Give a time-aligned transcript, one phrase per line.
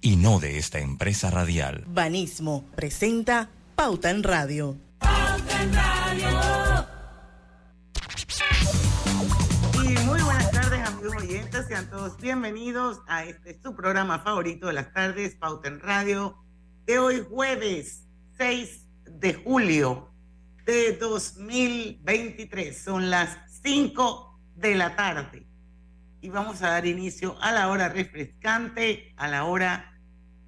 [0.00, 1.84] y no de esta empresa radial.
[1.88, 4.76] Banismo presenta Pauta en Radio.
[4.98, 6.86] Pauta en Radio.
[9.74, 14.74] Y muy buenas tardes amigos oyentes, sean todos bienvenidos a este su programa favorito de
[14.74, 16.36] las tardes, Pauta en Radio,
[16.86, 18.06] de hoy jueves
[18.38, 20.10] 6 de julio
[20.64, 22.82] de 2023.
[22.82, 25.46] Son las 5 de la tarde
[26.22, 29.89] y vamos a dar inicio a la hora refrescante, a la hora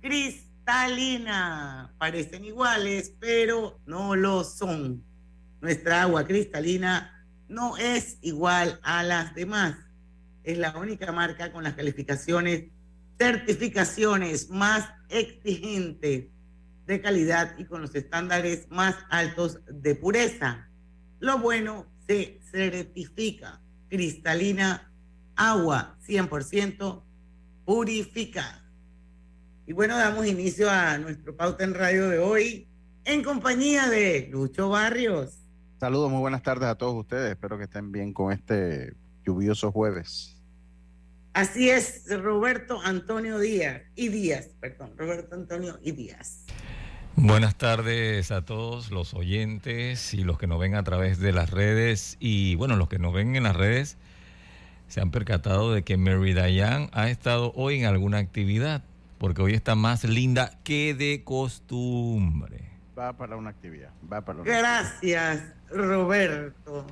[0.03, 1.95] cristalina.
[1.97, 5.03] Parecen iguales, pero no lo son.
[5.61, 9.77] Nuestra agua cristalina no es igual a las demás.
[10.45, 12.65] Es la única marca con las calificaciones,
[13.19, 16.27] certificaciones más exigentes
[16.87, 20.69] de calidad y con los estándares más altos de pureza.
[21.21, 23.61] Lo bueno se certifica.
[23.89, 24.91] Cristalina,
[25.37, 27.05] agua 100%
[27.65, 28.62] purificada.
[29.65, 32.67] Y bueno, damos inicio a nuestro pauta en radio de hoy
[33.05, 35.39] en compañía de Lucho Barrios.
[35.79, 37.31] Saludos, muy buenas tardes a todos ustedes.
[37.31, 40.37] Espero que estén bien con este lluvioso jueves.
[41.33, 46.45] Así es, Roberto Antonio Díaz y Díaz, perdón, Roberto Antonio y Díaz.
[47.15, 51.51] Buenas tardes a todos los oyentes y los que nos ven a través de las
[51.51, 52.17] redes.
[52.19, 53.97] Y bueno, los que nos ven en las redes
[54.89, 58.83] se han percatado de que Mary Dayan ha estado hoy en alguna actividad
[59.23, 62.73] porque hoy está más linda que de costumbre.
[62.99, 66.85] Va para una actividad, va para una Gracias, Roberto.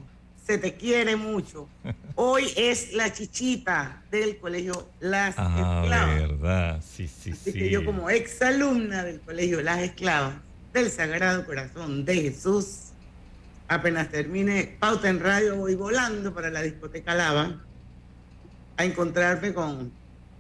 [0.47, 1.69] Se te quiere mucho.
[2.15, 6.21] Hoy es la chichita del colegio Las ah, Esclavas.
[6.21, 7.59] verdad, sí, sí, Así sí.
[7.59, 10.35] que yo como exalumna del colegio Las Esclavas
[10.73, 12.93] del Sagrado Corazón de Jesús,
[13.67, 17.61] apenas termine pauta en radio, voy volando para la discoteca Lava
[18.77, 19.91] a encontrarme con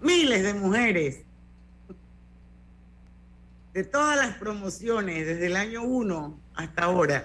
[0.01, 1.25] miles de mujeres
[3.75, 7.25] de todas las promociones desde el año 1 hasta ahora,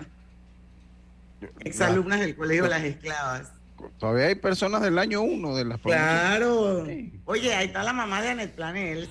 [1.59, 3.51] exalumnas del Colegio Las Esclavas.
[3.99, 6.11] Todavía hay personas del año 1 de las promociones.
[6.11, 6.85] Claro.
[6.85, 7.13] Sí.
[7.25, 9.09] Oye, ahí está la mamá de Anet Planel,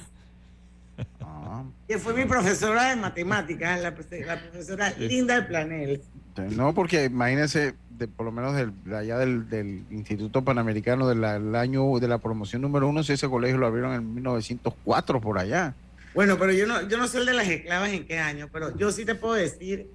[1.21, 6.03] Ah, que fue mi profesora de matemáticas, la, la profesora Linda de Planel.
[6.50, 11.21] no, porque imagínense, de, por lo menos del, de allá del, del Instituto Panamericano del,
[11.21, 15.39] del año de la promoción número uno, si ese colegio lo abrieron en 1904 por
[15.39, 15.75] allá.
[16.15, 18.77] Bueno, pero yo no, yo no sé el de las esclavas en qué año, pero
[18.77, 19.89] yo sí te puedo decir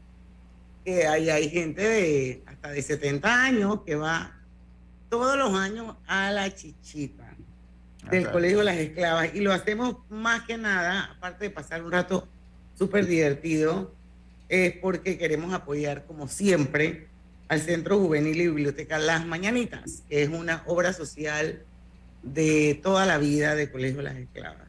[0.83, 4.39] que hay, hay gente de hasta de 70 años que va
[5.09, 7.35] todos los años a la chichita
[8.11, 8.29] del.
[8.31, 12.27] Colegio de las Esclavas y lo hacemos más que nada, aparte de pasar un rato
[12.75, 13.93] súper divertido,
[14.47, 17.07] es porque queremos apoyar como siempre
[17.49, 21.63] al Centro Juvenil y Biblioteca Las Mañanitas, que es una obra social
[22.23, 24.67] de toda la vida del Colegio de las Esclavas.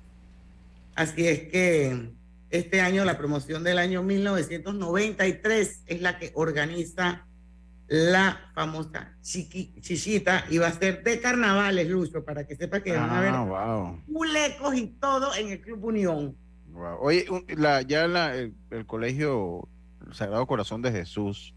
[0.94, 2.10] Así es que
[2.50, 7.26] este año, la promoción del año 1993 es la que organiza
[7.88, 12.92] la famosa Chiqui, Chichita y va a ser de carnavales, Lucho, para que sepa que
[12.92, 14.02] van a Ah, haber wow.
[14.12, 16.36] culecos y todo en el Club Unión.
[16.68, 16.98] wow.
[17.00, 17.26] Oye,
[17.56, 19.68] la, ya la, el, el colegio
[20.12, 21.54] Sagrado Corazón de Jesús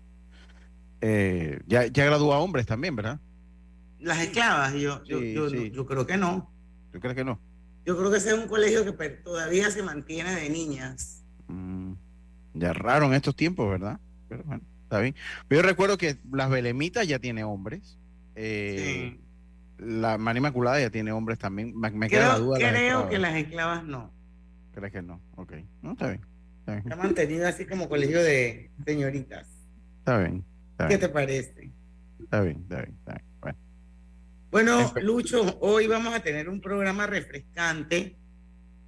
[1.01, 3.19] eh, ya, ya gradúa a hombres también, ¿verdad?
[3.99, 5.71] Las esclavas, yo, yo, Sí, yo, sí.
[5.71, 6.51] yo creo que no.
[6.91, 7.39] ¿Tú crees que no?
[7.85, 11.23] Yo creo que ese es un colegio que per- todavía se mantiene de niñas.
[11.47, 11.93] Mm,
[12.53, 13.99] ya raro en estos tiempos, ¿verdad?
[14.29, 15.15] Pero bueno, está bien.
[15.47, 17.97] Pero yo recuerdo que las Belemitas ya tiene hombres.
[18.35, 19.19] eh,
[19.77, 21.77] La María Inmaculada ya tiene hombres también.
[21.77, 22.59] Me, me queda la Creo, duda.
[22.59, 24.11] las creo que las esclavas no.
[24.73, 25.19] ¿Crees que no?
[25.35, 25.53] Ok.
[25.81, 26.21] No, está bien.
[26.59, 26.83] Está bien.
[26.87, 29.47] Está mantenido así como colegio de señoritas.
[29.99, 30.45] Está bien.
[30.71, 30.99] Está ¿Qué bien.
[31.01, 31.71] te parece?
[32.23, 32.61] Está bien.
[32.63, 32.95] Está bien.
[32.99, 33.25] Está bien.
[34.53, 34.93] Bueno.
[35.01, 38.15] Lucho, hoy vamos a tener un programa refrescante.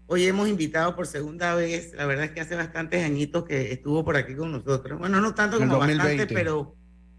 [0.06, 4.06] Hoy hemos invitado por segunda vez, la verdad es que hace bastantes añitos que estuvo
[4.06, 5.00] por aquí con nosotros.
[5.00, 6.08] Bueno, no tanto como 2020.
[6.08, 6.76] bastante, pero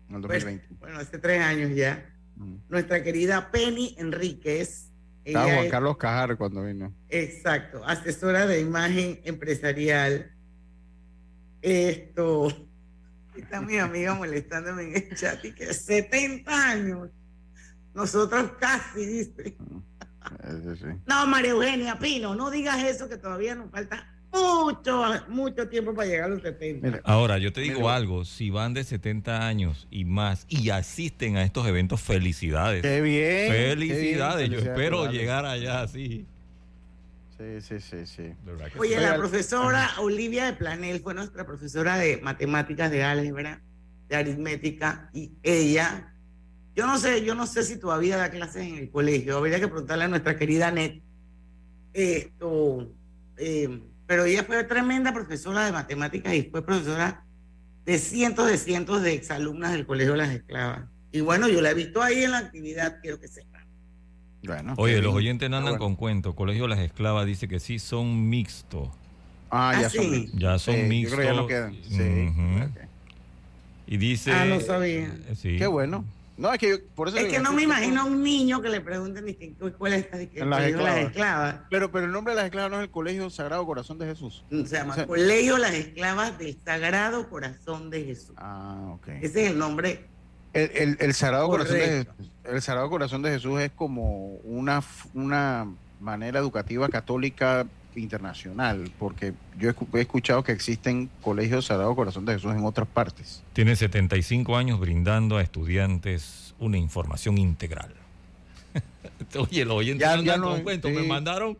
[0.08, 0.66] En el 2020.
[0.78, 2.08] Bueno, hace tres años ya.
[2.68, 4.92] Nuestra querida Penny Enríquez.
[5.24, 6.94] Estaba Juan Carlos Cajar cuando vino.
[7.08, 10.30] Exacto, asesora de imagen empresarial.
[11.62, 12.46] Esto.
[13.36, 17.10] Está mi amiga molestándome en el chat y que 70 años.
[17.96, 19.56] Nosotros casi, dice.
[21.06, 26.08] No, María Eugenia Pino, no digas eso que todavía nos falta mucho, mucho tiempo para
[26.08, 27.00] llegar a los 70.
[27.04, 31.42] Ahora, yo te digo algo, si van de 70 años y más y asisten a
[31.42, 32.82] estos eventos, felicidades.
[32.82, 33.50] Qué bien.
[33.50, 36.26] Felicidades, yo espero llegar allá así.
[37.38, 38.32] Sí, sí, sí, sí.
[38.78, 43.62] Oye, la profesora Olivia de Planel fue nuestra profesora de matemáticas, de álgebra,
[44.08, 46.14] de aritmética, y ella,
[46.76, 49.66] yo no sé, yo no sé si todavía da clases en el colegio, habría que
[49.66, 51.00] preguntarle a nuestra querida Net,
[51.94, 52.92] esto,
[53.38, 57.24] eh, pero ella fue tremenda profesora de matemáticas y fue profesora
[57.86, 60.84] de cientos de cientos de exalumnas del Colegio de las Esclavas.
[61.12, 63.56] Y bueno, yo la he visto ahí en la actividad, quiero que sepa.
[64.76, 66.36] Oye, los oyentes andan con cuento.
[66.36, 68.88] Colegio de las Esclavas dice que sí son mixtos.
[69.50, 70.40] Ah, ya, ah, son, mixtos.
[70.40, 71.24] ya son mixtos.
[71.24, 71.74] ya no quedan.
[71.88, 72.32] Sí.
[73.86, 74.32] Y dice.
[74.32, 75.16] Ah, no sabía.
[75.34, 75.56] Sí.
[75.56, 76.04] Qué bueno.
[76.36, 78.80] No, es que por eso es que no me imagino a un niño que le
[78.80, 81.60] pregunten ni qué escuela está, de las, esclavas.
[81.70, 84.44] Pero, pero el nombre de las esclavas no es el Colegio Sagrado Corazón de Jesús.
[84.50, 88.34] Se llama Colegio Las Esclavas del Sagrado Corazón de Jesús.
[88.36, 89.08] Ah, ok.
[89.22, 90.08] Ese es el nombre.
[90.52, 94.82] El, el, Sagrado Corazón de Jesús, el Sagrado Corazón de Jesús es como una,
[95.14, 95.66] una
[96.00, 97.66] manera educativa católica
[98.00, 103.42] internacional, porque yo he escuchado que existen colegios Sagrado Corazón de Jesús en otras partes.
[103.52, 107.94] Tiene 75 años brindando a estudiantes una información integral.
[109.38, 111.58] Oye, los oyentes ya, no, cuento, me mandaron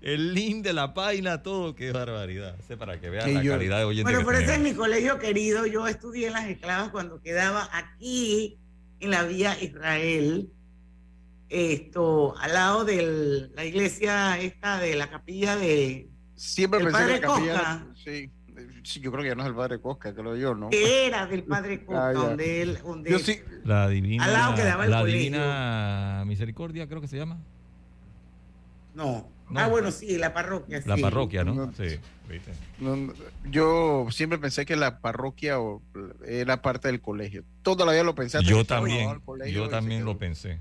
[0.00, 2.56] el link de la página, todo, qué barbaridad.
[2.66, 4.12] Sé para que vean la calidad de oyentes.
[4.12, 5.66] Bueno, por eso es mi colegio querido.
[5.66, 8.58] Yo estudié en las esclavas cuando quedaba aquí
[9.00, 10.50] en la vía Israel
[11.48, 17.26] esto al lado de la iglesia esta de la capilla de siempre pensé padre la
[17.26, 18.30] capilla sí,
[18.82, 21.26] sí, yo creo que ya no es el padre Cosca que lo yo no era
[21.26, 23.40] del padre Cosca ah, donde él donde sí.
[23.64, 27.38] la divina al lado quedaba el la divina misericordia creo que se llama
[28.98, 29.28] no.
[29.54, 30.82] Ah, bueno, sí, la parroquia.
[30.84, 31.72] La parroquia, ¿no?
[31.72, 31.98] sí.
[33.50, 35.56] yo siempre pensé que la parroquia
[36.26, 37.44] era parte del colegio.
[37.62, 38.42] Toda la vida lo pensé.
[38.42, 39.22] Yo también.
[39.50, 40.58] Yo también lo pensé.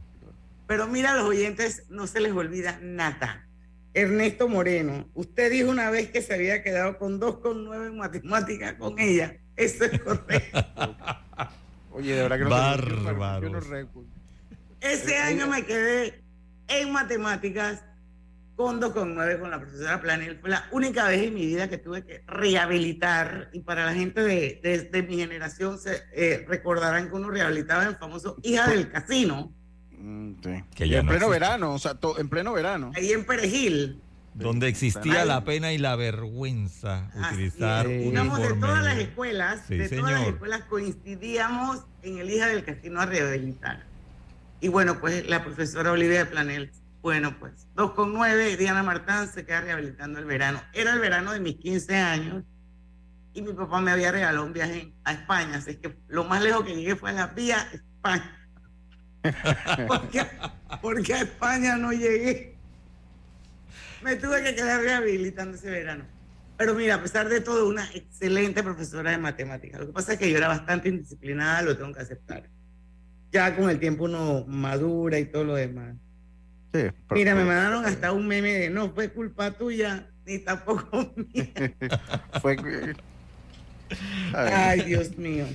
[0.67, 3.47] Pero mira, a los oyentes no se les olvida nada.
[3.93, 8.99] Ernesto Moreno, usted dijo una vez que se había quedado con 2,9 en matemáticas con
[8.99, 9.37] ella.
[9.55, 10.65] Eso es correcto.
[11.91, 13.49] Oye, de verdad que no Bárbaro.
[13.49, 13.59] No
[14.81, 16.21] Ese eh, año me quedé
[16.67, 17.83] en matemáticas
[18.55, 20.39] con 2,9 con la profesora Planel.
[20.39, 23.49] Fue la única vez en mi vida que tuve que rehabilitar.
[23.53, 28.37] Y para la gente de, mi generación se eh, recordarán que uno rehabilitaba el famoso
[28.43, 29.56] hija del casino
[29.99, 30.33] Mm,
[30.77, 32.91] en pleno verano, o sea, en pleno verano.
[32.95, 34.01] Ahí en Perejil.
[34.35, 39.89] Donde existía la pena y la vergüenza utilizar un Digamos, de todas las escuelas, de
[39.89, 43.87] todas las escuelas coincidíamos en el hija del casino a rehabilitar.
[44.61, 46.71] Y bueno, pues la profesora Olivia de Planel,
[47.01, 50.61] bueno, pues 2,9, Diana Martán se queda rehabilitando el verano.
[50.71, 52.43] Era el verano de mis 15 años
[53.33, 56.63] y mi papá me había regalado un viaje a España, así que lo más lejos
[56.63, 58.36] que llegué fue a la vía España
[60.81, 62.55] porque, a España no llegué.
[64.03, 66.05] Me tuve que quedar rehabilitando ese verano.
[66.57, 69.79] Pero mira, a pesar de todo, una excelente profesora de matemáticas.
[69.79, 72.49] Lo que pasa es que yo era bastante indisciplinada, lo tengo que aceptar.
[73.31, 75.95] Ya con el tiempo uno madura y todo lo demás.
[77.11, 81.51] mira, me mandaron hasta un meme de no fue culpa tuya, ni tampoco mía.
[82.41, 82.57] fue.
[84.33, 85.45] Ay, Dios mío.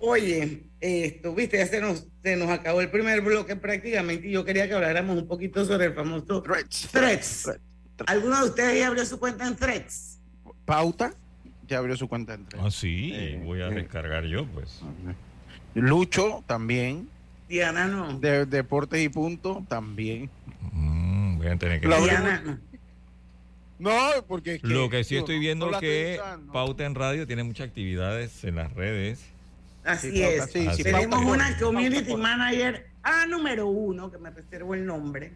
[0.00, 4.44] Oye, esto, viste, ya se nos, se nos acabó el primer bloque prácticamente y yo
[4.44, 7.50] quería que habláramos un poquito sobre el famoso Threads.
[8.06, 10.20] ¿Alguno de ustedes ya abrió su cuenta en Threads?
[10.64, 11.12] Pauta
[11.66, 12.64] ya abrió su cuenta en Threads.
[12.64, 14.82] Ah, sí, eh, voy a descargar yo, pues.
[15.74, 17.08] Lucho también.
[17.48, 18.18] Diana no.
[18.18, 20.30] De, Deportes y Punto también.
[20.72, 21.88] Mm, voy a tener que...
[21.88, 22.58] Diana no.
[23.78, 26.20] No, porque Lo que sí estoy viendo es que
[26.52, 29.24] Pauta en Radio tiene muchas actividades en las redes.
[29.88, 30.50] Así es.
[30.82, 35.32] Tenemos una community manager a número uno, que me reservo el nombre.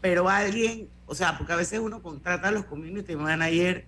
[0.00, 3.84] Pero alguien, o sea, porque a veces uno contrata a los community manager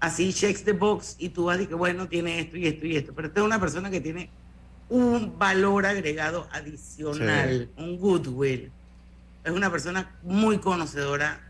[0.00, 2.96] así checks the box y tú vas y que bueno, tiene esto y esto y
[2.96, 3.12] esto.
[3.14, 4.30] Pero esta es una persona que tiene
[4.88, 8.72] un valor agregado adicional, un goodwill.
[9.44, 11.40] Es una persona muy conocedora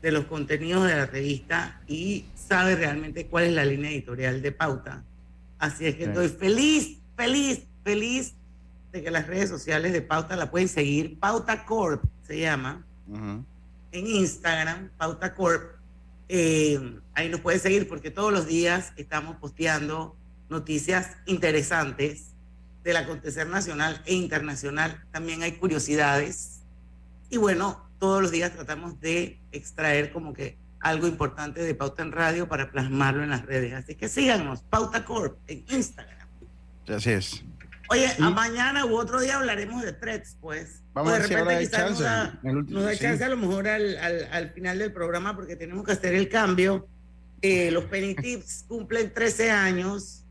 [0.00, 4.52] de los contenidos de la revista y sabe realmente cuál es la línea editorial de
[4.52, 5.04] pauta
[5.58, 8.34] Así es que estoy feliz, feliz feliz
[8.92, 11.18] de que las redes sociales de Pauta la pueden seguir.
[11.18, 12.84] Pauta Corp se llama.
[13.92, 15.78] En Instagram, Pauta Corp.
[16.28, 20.14] Eh, ahí nos pueden seguir porque todos los días estamos posteando
[20.50, 22.32] noticias interesantes
[22.84, 25.02] del acontecer nacional e internacional.
[25.10, 26.60] También hay curiosidades.
[27.30, 32.12] Y bueno, todos los días tratamos de extraer como que algo importante de Pauta en
[32.12, 33.72] Radio para plasmarlo en las redes.
[33.74, 36.28] Así que síganos, Pauta Corp en Instagram.
[36.88, 37.44] Así es.
[37.90, 40.82] Oye, a mañana u otro día hablaremos de threads, pues.
[40.92, 42.04] Vamos a ver si ahora hay chance.
[42.42, 43.96] Nos da, chance a lo mejor al,
[44.30, 46.86] al, final del programa porque tenemos que hacer el cambio.
[47.40, 50.24] Eh, los Penny Tips cumplen 13 años.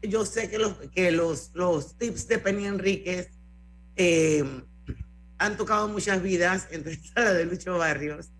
[0.00, 3.30] Yo sé que los, que los, los tips de Penny Enríquez
[3.96, 4.44] eh,
[5.38, 8.30] han tocado muchas vidas, entre la de Lucho Barrios.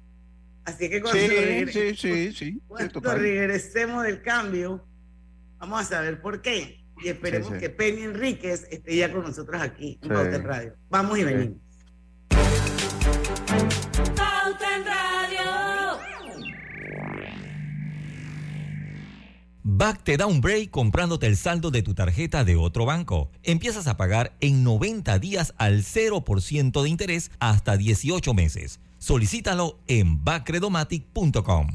[0.65, 4.87] Así que cuando, sí, sí, sí, cuando regresemos del cambio,
[5.59, 9.99] vamos a saber por qué y esperemos que Penny Enríquez esté ya con nosotros aquí
[10.03, 10.77] en Pauta en Radio.
[10.89, 11.57] Vamos y venimos.
[14.17, 16.01] Pauta en Radio.
[19.65, 23.31] BAC te da un break comprándote el saldo de tu tarjeta de otro banco.
[23.43, 28.81] Empiezas a pagar en 90 días al 0% de interés hasta 18 meses.
[29.03, 31.67] Solicítalo en bacredomatic.com.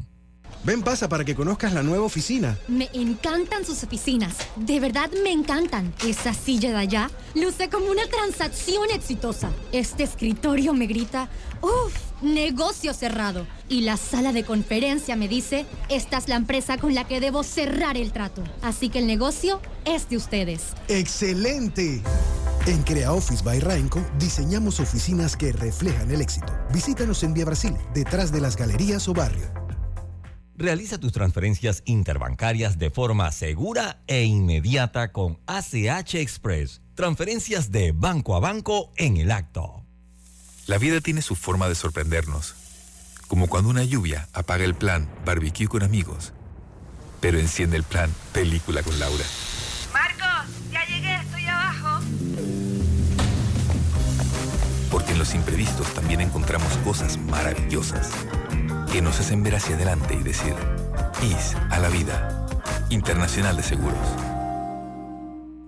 [0.64, 2.58] Ven, pasa para que conozcas la nueva oficina.
[2.70, 4.38] Me encantan sus oficinas.
[4.56, 5.94] De verdad me encantan.
[6.06, 9.52] Esa silla de allá luce como una transacción exitosa.
[9.74, 11.30] Este escritorio me grita,
[11.62, 11.94] ¡Uf!
[12.22, 13.46] Negocio cerrado.
[13.68, 17.44] Y la sala de conferencia me dice, esta es la empresa con la que debo
[17.44, 18.42] cerrar el trato.
[18.62, 20.68] Así que el negocio es de ustedes.
[20.88, 22.02] ¡Excelente!
[22.68, 26.54] En Crea Office by Rainco diseñamos oficinas que reflejan el éxito.
[26.74, 29.46] Visítanos en Vía Brasil, detrás de las galerías o barrio.
[30.58, 36.82] Realiza tus transferencias interbancarias de forma segura e inmediata con ACH Express.
[36.94, 39.86] Transferencias de banco a banco en el acto.
[40.66, 42.54] La vida tiene su forma de sorprendernos.
[43.30, 46.34] Como cuando una lluvia apaga el plan barbecue con amigos,
[47.22, 49.24] pero enciende el plan película con Laura.
[54.98, 58.10] Porque en los imprevistos también encontramos cosas maravillosas
[58.92, 60.56] que nos hacen ver hacia adelante y decir,
[61.22, 62.48] IS a la vida.
[62.90, 64.08] Internacional de Seguros.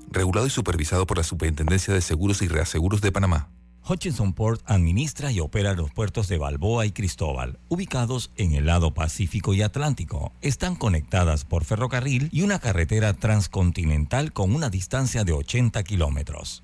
[0.09, 3.51] Regulado y supervisado por la Superintendencia de Seguros y Reaseguros de Panamá.
[3.87, 8.95] Hutchinson Port administra y opera los puertos de Balboa y Cristóbal, ubicados en el lado
[8.95, 10.33] Pacífico y Atlántico.
[10.41, 16.63] Están conectadas por ferrocarril y una carretera transcontinental con una distancia de 80 kilómetros.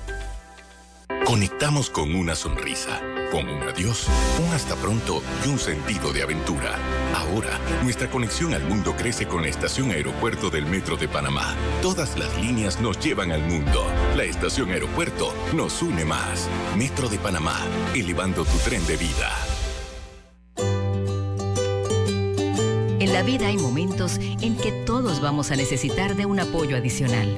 [1.25, 2.99] Conectamos con una sonrisa,
[3.31, 4.07] con un adiós,
[4.43, 6.77] un hasta pronto y un sentido de aventura.
[7.15, 11.55] Ahora, nuestra conexión al mundo crece con la estación aeropuerto del Metro de Panamá.
[11.81, 13.85] Todas las líneas nos llevan al mundo.
[14.17, 16.49] La estación aeropuerto nos une más.
[16.75, 17.57] Metro de Panamá,
[17.93, 19.31] elevando tu tren de vida.
[22.99, 27.37] En la vida hay momentos en que todos vamos a necesitar de un apoyo adicional.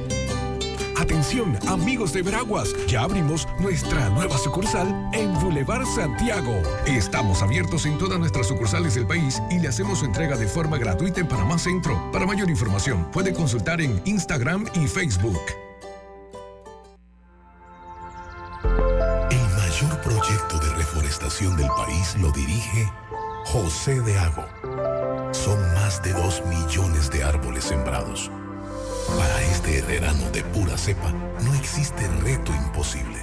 [1.01, 6.61] Atención, amigos de Veraguas, ya abrimos nuestra nueva sucursal en Boulevard Santiago.
[6.85, 10.77] Estamos abiertos en todas nuestras sucursales del país y le hacemos su entrega de forma
[10.77, 11.99] gratuita en Panamá Centro.
[12.11, 15.41] Para mayor información, puede consultar en Instagram y Facebook.
[19.31, 22.87] El mayor proyecto de reforestación del país lo dirige
[23.45, 24.45] José de Ago.
[25.31, 28.29] Son más de dos millones de árboles sembrados
[29.07, 31.11] para este herrerano de pura cepa,
[31.43, 33.19] no existe reto imposible.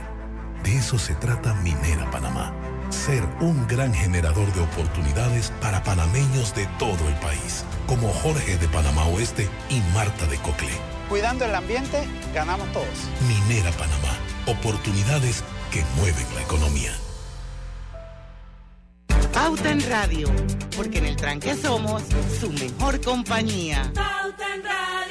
[0.63, 2.53] De eso se trata Minera Panamá.
[2.91, 8.69] Ser un gran generador de oportunidades para panameños de todo el país, como Jorge de
[8.69, 10.73] Panamá Oeste y Marta de Cocle.
[11.09, 12.05] Cuidando el ambiente,
[12.35, 12.87] ganamos todos.
[13.27, 14.17] Minera Panamá.
[14.47, 16.93] Oportunidades que mueven la economía.
[19.33, 20.29] Pauta en Radio,
[20.77, 22.03] porque en el tranque somos
[22.41, 23.91] su mejor compañía.
[23.95, 25.08] Pauta en Radio.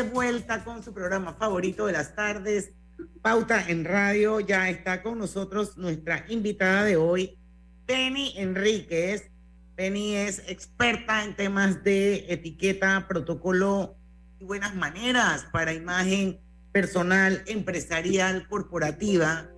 [0.00, 2.72] Vuelta con su programa favorito de las tardes,
[3.20, 4.40] Pauta en Radio.
[4.40, 7.38] Ya está con nosotros nuestra invitada de hoy,
[7.84, 9.30] Penny Enríquez.
[9.76, 13.96] Penny es experta en temas de etiqueta, protocolo
[14.38, 16.40] y buenas maneras para imagen
[16.72, 19.50] personal, empresarial, corporativa.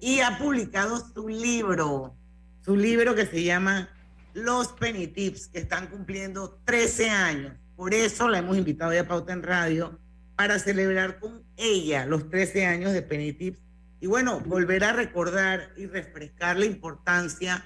[0.00, 2.16] Y ha publicado su libro,
[2.64, 3.88] su libro que se llama
[4.34, 7.52] Los Penny Tips, que están cumpliendo 13 años.
[7.76, 10.00] Por eso la hemos invitado ya a Pauta en Radio
[10.34, 13.58] para celebrar con ella los 13 años de Penny Tips
[14.00, 17.64] y bueno, volver a recordar y refrescar la importancia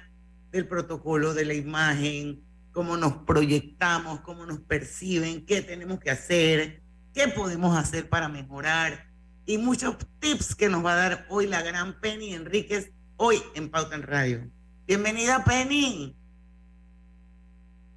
[0.53, 6.83] del protocolo, de la imagen, cómo nos proyectamos, cómo nos perciben, qué tenemos que hacer,
[7.13, 9.09] qué podemos hacer para mejorar
[9.47, 13.69] y muchos tips que nos va a dar hoy la gran Penny Enríquez hoy en
[13.69, 14.51] Pauta en Radio.
[14.87, 16.20] Bienvenida Penny.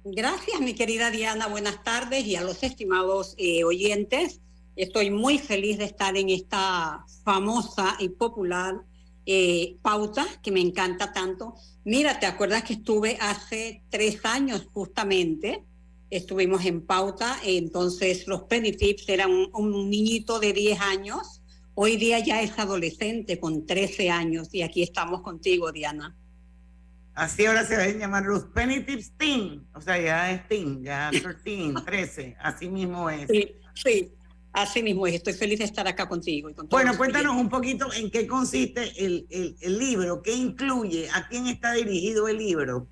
[0.06, 1.46] Gracias, mi querida Diana.
[1.46, 4.42] Buenas tardes y a los estimados eh, oyentes.
[4.76, 8.82] Estoy muy feliz de estar en esta famosa y popular
[9.24, 11.54] eh, pauta que me encanta tanto.
[11.84, 15.64] Mira, ¿te acuerdas que estuve hace tres años justamente?
[16.10, 21.40] Estuvimos en pauta, entonces los Penny Tips eran un, un niñito de 10 años.
[21.72, 26.14] Hoy día ya es adolescente con 13 años y aquí estamos contigo, Diana.
[27.14, 29.66] Así ahora se deben llamar los Penny Tips Teen.
[29.74, 32.36] O sea, ya es Teen, ya 13, 13.
[32.40, 33.28] Así mismo es.
[33.28, 34.12] Sí, sí.
[34.52, 35.14] Así mismo es.
[35.14, 36.48] Estoy feliz de estar acá contigo.
[36.48, 41.08] Y con bueno, cuéntanos un poquito en qué consiste el, el, el, libro, qué incluye,
[41.12, 42.88] a quién está dirigido el libro.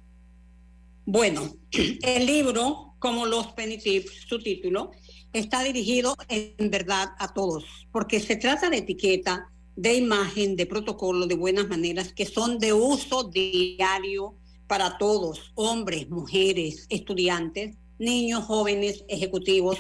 [1.05, 4.91] Bueno, el libro, como los Penny Tips, su título,
[5.33, 9.49] está dirigido en verdad a todos, porque se trata de etiqueta,
[9.83, 14.37] de imagen, de protocolo, de buenas maneras, que son de uso diario
[14.69, 19.79] para todos, hombres, mujeres, estudiantes, niños, jóvenes, ejecutivos.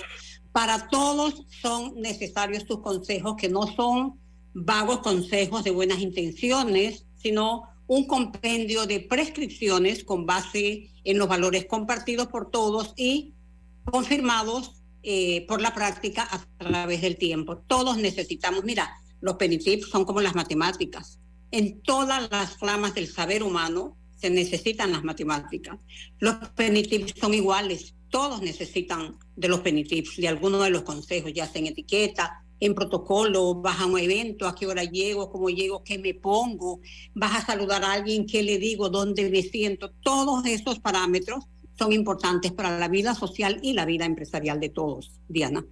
[0.50, 4.18] Para todos son necesarios sus consejos, que no son
[4.53, 11.66] vagos consejos de buenas intenciones, sino un compendio de prescripciones con base en los valores
[11.66, 13.35] compartidos por todos y
[13.85, 17.59] confirmados eh, por la práctica a través del tiempo.
[17.59, 21.18] Todos necesitamos, mira, los penitips son como las matemáticas.
[21.50, 25.78] En todas las flamas del saber humano se necesitan las matemáticas.
[26.18, 27.94] Los penitips son iguales.
[28.11, 32.74] Todos necesitan de los penitips, de alguno de los consejos, ya sea en etiqueta, en
[32.74, 36.80] protocolo, vas a un evento, a qué hora llego, cómo llego, qué me pongo,
[37.14, 39.90] vas a saludar a alguien, qué le digo, dónde me siento.
[40.02, 41.44] Todos esos parámetros
[41.78, 45.20] son importantes para la vida social y la vida empresarial de todos.
[45.28, 45.64] Diana.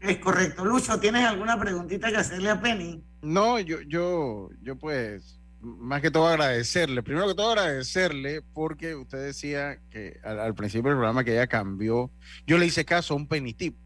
[0.00, 0.64] Es correcto.
[0.64, 3.04] Lucho, ¿tienes alguna preguntita que hacerle a Penny?
[3.22, 7.02] No, yo, yo, yo pues, más que todo agradecerle.
[7.02, 12.10] Primero que todo agradecerle porque usted decía que al, principio del programa que ella cambió.
[12.46, 13.76] Yo le hice caso a un Penny Tip.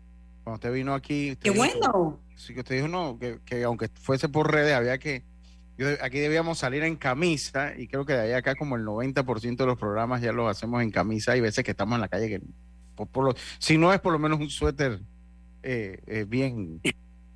[0.45, 1.37] Cuando usted vino aquí.
[1.37, 2.21] ¡Qué bueno!
[2.37, 5.25] Sí, que usted dijo, no, que, que aunque fuese por redes, había que
[6.01, 9.67] aquí debíamos salir en camisa y creo que de ahí acá como el 90% de
[9.67, 11.33] los programas ya los hacemos en camisa.
[11.33, 12.41] Hay veces que estamos en la calle que,
[12.95, 15.01] por, lo, si no es por lo menos un suéter
[15.65, 16.81] eh, bien,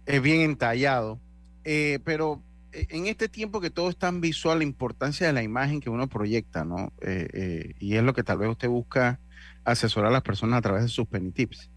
[0.07, 1.21] es bien entallado.
[1.65, 5.43] Eh, pero eh, en este tiempo que todo es tan visual, la importancia de la
[5.43, 6.93] imagen que uno proyecta, ¿no?
[7.81, 9.21] y es lo que tal vez usted busca
[9.65, 11.71] asesorar a las personas a través de sus penitips.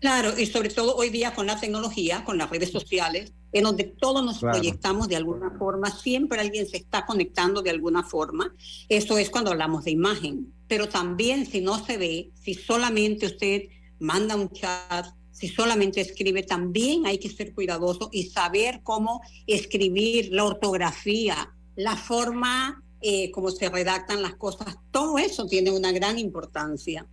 [0.00, 3.84] Claro, y sobre todo hoy día con la tecnología, con las redes sociales, en donde
[3.84, 4.58] todos nos claro.
[4.58, 8.54] proyectamos de alguna forma, siempre alguien se está conectando de alguna forma.
[8.88, 10.52] Eso es cuando hablamos de imagen.
[10.68, 13.62] Pero también si no se ve, si solamente usted
[13.98, 20.32] manda un chat, si solamente escribe, también hay que ser cuidadoso y saber cómo escribir,
[20.32, 26.18] la ortografía, la forma eh, como se redactan las cosas, todo eso tiene una gran
[26.18, 27.06] importancia.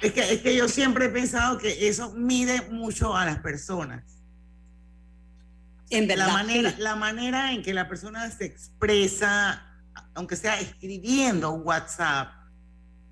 [0.00, 4.04] Es que, es que yo siempre he pensado que eso mide mucho a las personas.
[5.88, 6.76] En verdad, la manera, sí.
[6.80, 9.66] la manera en que la persona se expresa,
[10.14, 12.28] aunque sea escribiendo un WhatsApp,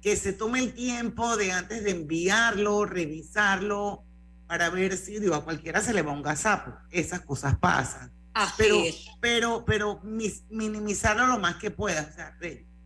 [0.00, 4.04] que se tome el tiempo de antes de enviarlo, revisarlo,
[4.46, 6.72] para ver si digo, a cualquiera se le va un gazapo.
[6.90, 8.12] Esas cosas pasan.
[8.32, 9.06] Así pero, es.
[9.20, 12.08] pero, pero minimizarlo lo más que pueda.
[12.10, 12.36] O sea,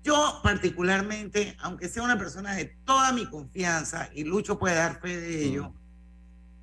[0.03, 5.20] yo particularmente, aunque sea una persona de toda mi confianza, y Lucho puede dar fe
[5.20, 5.72] de ello,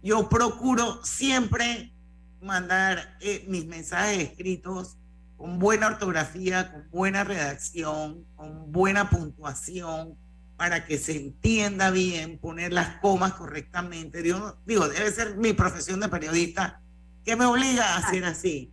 [0.01, 1.93] yo procuro siempre
[2.41, 4.97] mandar eh, mis mensajes escritos
[5.38, 10.17] con buena ortografía, con buena redacción, con buena puntuación,
[10.59, 14.21] para que se entienda bien, poner las comas correctamente.
[14.21, 16.81] Digo, digo, debe ser mi profesión de periodista
[17.23, 18.69] que me obliga a hacer así.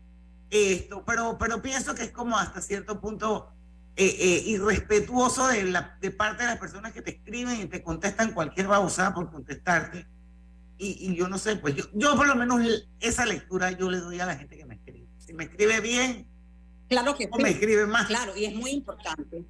[0.51, 3.53] Esto, pero, pero pienso que es como hasta cierto punto
[3.94, 7.85] eh, eh, irrespetuoso de, la, de parte de las personas que te escriben y te
[7.85, 10.09] contestan cualquier babosada por contestarte.
[10.79, 12.61] Y, yo no sé, pues yo, yo por lo menos
[12.99, 15.07] esa lectura yo le doy a la gente que me escribe.
[15.18, 16.27] Si me escribe bien,
[16.88, 18.09] claro que o me escribe más.
[18.09, 19.44] Claro, y es muy importante.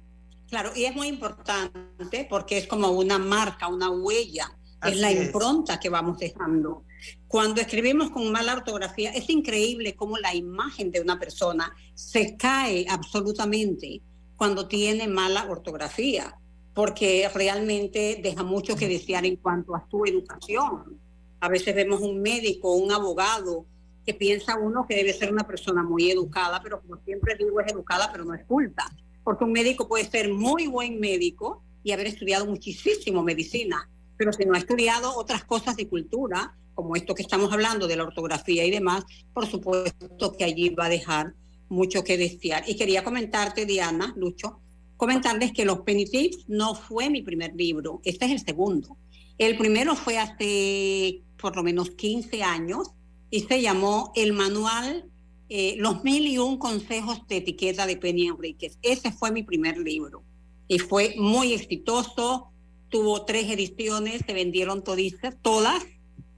[0.49, 5.79] Claro, y es muy importante porque es como una marca, una huella, es la impronta
[5.79, 6.85] que vamos dejando.
[7.27, 12.85] Cuando escribimos con mala ortografía, es increíble cómo la imagen de una persona se cae
[12.89, 14.01] absolutamente
[14.35, 16.35] cuando tiene mala ortografía,
[16.73, 20.99] porque realmente deja mucho que desear en cuanto a su educación.
[21.39, 23.65] A veces vemos un médico, un abogado,
[24.05, 27.71] que piensa uno que debe ser una persona muy educada, pero como siempre digo, es
[27.71, 28.85] educada, pero no es culta.
[29.27, 34.45] Porque un médico puede ser muy buen médico y haber estudiado muchísimo medicina, pero si
[34.45, 38.63] no ha estudiado otras cosas de cultura, como esto que estamos hablando de la ortografía
[38.63, 41.33] y demás, por supuesto que allí va a dejar
[41.67, 42.63] mucho que desear.
[42.69, 44.61] Y quería comentarte, Diana, Lucho,
[44.95, 46.05] comentarles que Los Penny
[46.47, 48.95] no fue mi primer libro, este es el segundo.
[49.37, 52.91] El primero fue hace por lo menos 15 años
[53.29, 55.11] y se llamó El Manual,
[55.49, 58.77] eh, Los Mil y Un Consejos de Etiqueta de Penny Enríquez.
[58.81, 60.23] Ese fue mi primer libro
[60.67, 62.47] y fue muy exitoso,
[62.89, 65.85] tuvo tres ediciones, se vendieron todistas, todas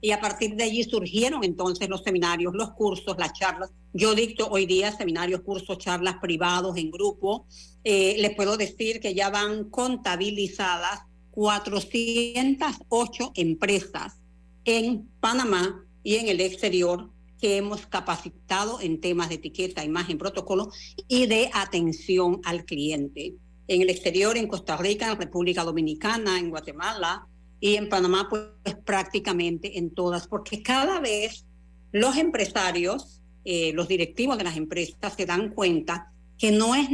[0.00, 3.70] y a partir de allí surgieron entonces los seminarios, los cursos, las charlas.
[3.92, 7.44] Yo dicto hoy día seminarios, cursos, charlas privados en grupo.
[7.84, 14.16] Eh, les puedo decir que ya van contabilizadas 408 empresas
[14.64, 20.70] en Panamá y en el exterior que hemos capacitado en temas de etiqueta, imagen, protocolo
[21.08, 23.34] y de atención al cliente.
[23.68, 27.26] En el exterior, en Costa Rica, en República Dominicana, en Guatemala,
[27.60, 31.44] y en Panamá pues prácticamente en todas, porque cada vez
[31.92, 36.88] los empresarios, eh, los directivos de las empresas se dan cuenta que no es,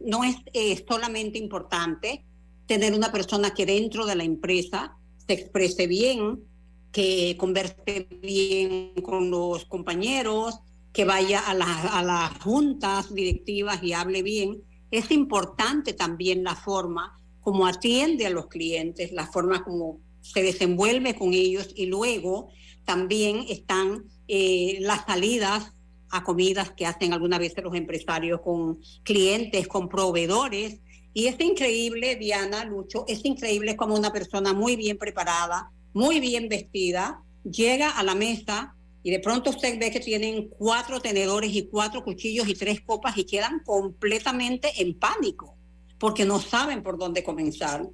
[0.00, 2.24] no es eh, solamente importante
[2.66, 6.38] tener una persona que dentro de la empresa se exprese bien,
[6.92, 10.60] que converse bien con los compañeros,
[10.92, 14.62] que vaya a, las juntas directivas y hable bien.
[14.90, 21.14] Es importante también la forma como atiende a los clientes, la forma como se desenvuelve
[21.14, 22.50] con ellos y luego
[22.84, 25.72] también están eh, las salidas
[26.10, 30.80] a comidas que hacen alguna vez los empresarios con clientes, con proveedores.
[31.14, 36.48] Y es increíble, Diana, Lucho, es increíble como una persona muy bien preparada, muy bien
[36.48, 41.66] vestida, llega a la mesa y de pronto usted ve que tienen cuatro tenedores y
[41.66, 45.56] cuatro cuchillos y tres copas y quedan completamente en pánico
[45.98, 47.88] porque no saben por dónde comenzar.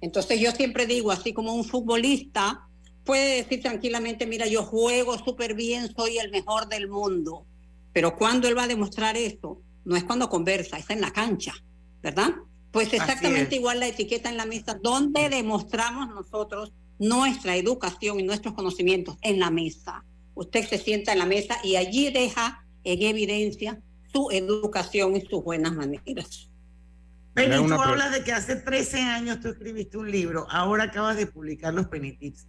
[0.00, 2.68] Entonces yo siempre digo, así como un futbolista
[3.04, 7.46] puede decir tranquilamente, mira, yo juego súper bien, soy el mejor del mundo.
[7.92, 11.54] Pero cuando él va a demostrar esto, no es cuando conversa, es en la cancha,
[12.02, 12.34] ¿verdad?
[12.70, 18.54] Pues exactamente igual la etiqueta en la mesa, donde demostramos nosotros nuestra educación y nuestros
[18.54, 20.04] conocimientos en la mesa.
[20.34, 23.80] Usted se sienta en la mesa y allí deja en evidencia
[24.12, 26.50] su educación y sus buenas maneras.
[27.34, 31.26] Penny, tú hablas de que hace 13 años tú escribiste un libro, ahora acabas de
[31.26, 32.46] publicar los Penitips.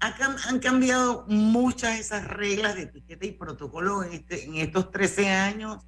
[0.00, 5.84] Han cambiado muchas esas reglas de etiqueta y protocolo en, este, en estos 13 años,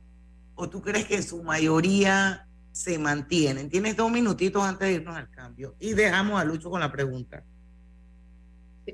[0.56, 3.70] o tú crees que en su mayoría se mantienen.
[3.70, 7.44] Tienes dos minutitos antes de irnos al cambio y dejamos a Lucho con la pregunta.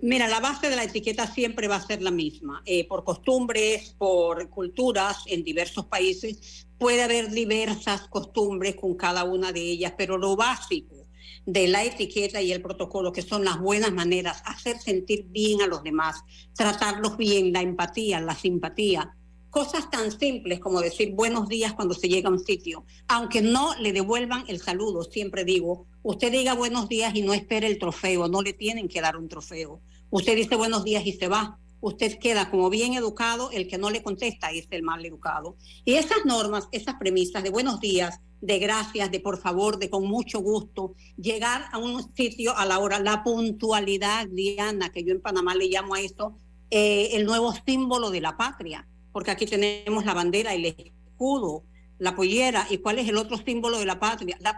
[0.03, 2.63] Mira, la base de la etiqueta siempre va a ser la misma.
[2.65, 9.53] Eh, por costumbres, por culturas en diversos países, puede haber diversas costumbres con cada una
[9.53, 11.07] de ellas, pero lo básico
[11.47, 15.69] de la etiqueta y el protocolo, que son las buenas maneras, hacer sentir bien a
[15.69, 19.17] los demás, tratarlos bien, la empatía, la simpatía,
[19.51, 23.75] cosas tan simples como decir buenos días cuando se llega a un sitio, aunque no
[23.77, 28.29] le devuelvan el saludo, siempre digo, usted diga buenos días y no espere el trofeo,
[28.29, 29.81] no le tienen que dar un trofeo.
[30.09, 33.91] Usted dice buenos días y se va, usted queda como bien educado, el que no
[33.91, 35.57] le contesta es el mal educado.
[35.85, 40.07] Y esas normas, esas premisas de buenos días, de gracias, de por favor, de con
[40.07, 45.21] mucho gusto, llegar a un sitio a la hora, la puntualidad, Diana, que yo en
[45.21, 46.37] Panamá le llamo a esto,
[46.71, 51.65] eh, el nuevo símbolo de la patria, porque aquí tenemos la bandera, el escudo,
[51.99, 54.57] la pollera, y cuál es el otro símbolo de la patria, la,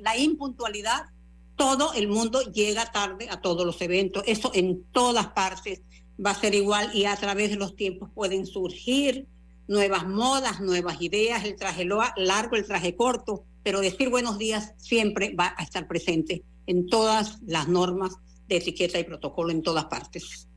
[0.00, 1.06] la impuntualidad.
[1.56, 5.82] Todo el mundo llega tarde a todos los eventos, eso en todas partes
[6.24, 9.26] va a ser igual y a través de los tiempos pueden surgir
[9.68, 15.34] nuevas modas, nuevas ideas, el traje largo, el traje corto, pero decir buenos días siempre
[15.34, 18.16] va a estar presente en todas las normas
[18.48, 20.48] de etiqueta y protocolo en todas partes.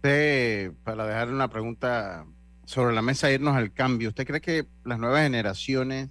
[0.00, 2.26] para dejar una pregunta
[2.66, 6.10] sobre la mesa, irnos al cambio, ¿usted cree que las nuevas generaciones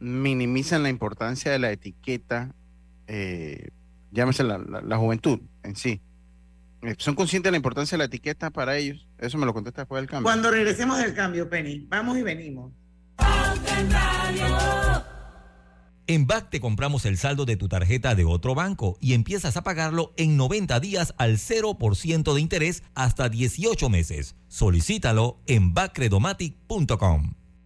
[0.00, 2.54] minimizan la importancia de la etiqueta,
[3.06, 3.68] eh,
[4.10, 6.00] llámese la, juventud en sí.
[6.82, 9.06] Eh, ¿Son conscientes de la importancia de la etiqueta para ellos?
[9.18, 10.24] Eso me lo contesta después del cambio.
[10.24, 11.86] Cuando regresemos del cambio, Penny.
[11.88, 12.72] Vamos y venimos.
[16.06, 19.64] En BAC te compramos el saldo de tu tarjeta de otro banco y empiezas a
[19.64, 24.36] pagarlo en 90 días al 0% de interés hasta 18 meses.
[24.48, 27.43] Solicítalo en bacredomatic.com.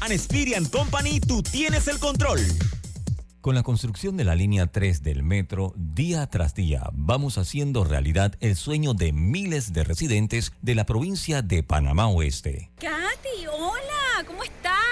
[0.00, 2.40] An Experian Company, tú tienes el control.
[3.40, 8.36] Con la construcción de la línea 3 del metro, día tras día vamos haciendo realidad
[8.40, 12.70] el sueño de miles de residentes de la provincia de Panamá Oeste.
[12.76, 14.91] Katy, hola, ¿cómo estás?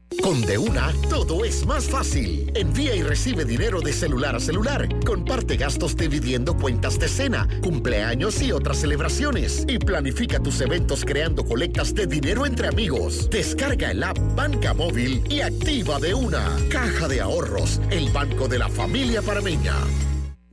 [0.19, 2.51] Con De Una, todo es más fácil.
[2.53, 4.87] Envía y recibe dinero de celular a celular.
[5.03, 9.65] Comparte gastos dividiendo cuentas de cena, cumpleaños y otras celebraciones.
[9.67, 13.29] Y planifica tus eventos creando colectas de dinero entre amigos.
[13.31, 16.55] Descarga el app Banca Móvil y activa De Una.
[16.69, 19.75] Caja de Ahorros, el banco de la familia parameña.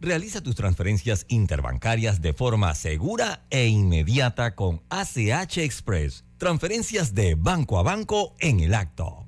[0.00, 6.24] Realiza tus transferencias interbancarias de forma segura e inmediata con ACH Express.
[6.38, 9.27] Transferencias de banco a banco en el acto.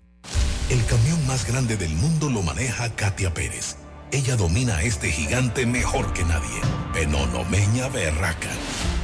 [0.71, 3.75] El camión más grande del mundo lo maneja Katia Pérez.
[4.13, 6.61] Ella domina este gigante mejor que nadie.
[6.93, 8.47] Penonomeña Berraca.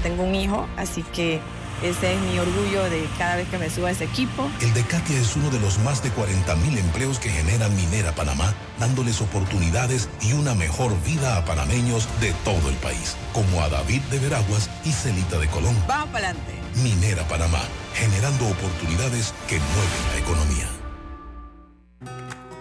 [0.01, 1.41] Tengo un hijo, así que
[1.83, 4.49] ese es mi orgullo de cada vez que me subo a ese equipo.
[4.61, 8.53] El de Katia es uno de los más de 40.000 empleos que genera Minera Panamá,
[8.79, 14.03] dándoles oportunidades y una mejor vida a panameños de todo el país, como a David
[14.03, 15.75] de Veraguas y Celita de Colón.
[15.85, 16.53] Vamos para adelante.
[16.81, 20.76] Minera Panamá, generando oportunidades que mueven la economía.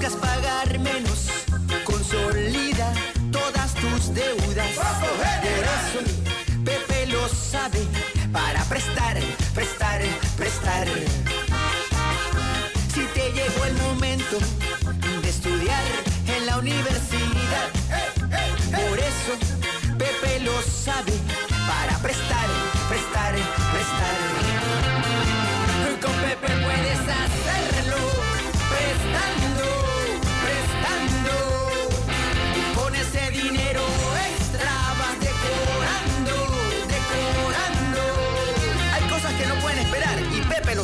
[0.00, 1.28] Buscas pagar menos,
[1.84, 2.90] consolida
[3.30, 4.72] todas tus deudas.
[4.78, 6.00] Por eso,
[6.64, 7.86] Pepe lo sabe,
[8.32, 9.18] para prestar,
[9.54, 10.00] prestar,
[10.38, 10.88] prestar.
[12.94, 14.38] Si te llegó el momento
[15.20, 15.84] de estudiar
[16.34, 17.68] en la universidad,
[18.70, 19.32] por eso,
[19.98, 21.12] Pepe lo sabe,
[21.68, 22.48] para prestar,
[22.88, 23.34] prestar,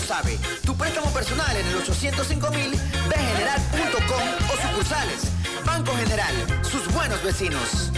[0.06, 0.38] sabe.
[0.64, 2.78] Tu préstamo personal en el 805 mil,
[3.10, 5.22] general.com o sucursales.
[5.64, 7.90] Banco General, sus buenos vecinos.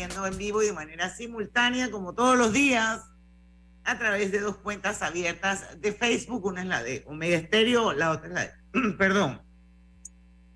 [0.00, 3.02] Escuchando en vivo y de manera simultánea, como todos los días,
[3.84, 6.44] a través de dos cuentas abiertas de Facebook.
[6.44, 9.42] Una es la de Omega Estéreo, la otra es la de, perdón,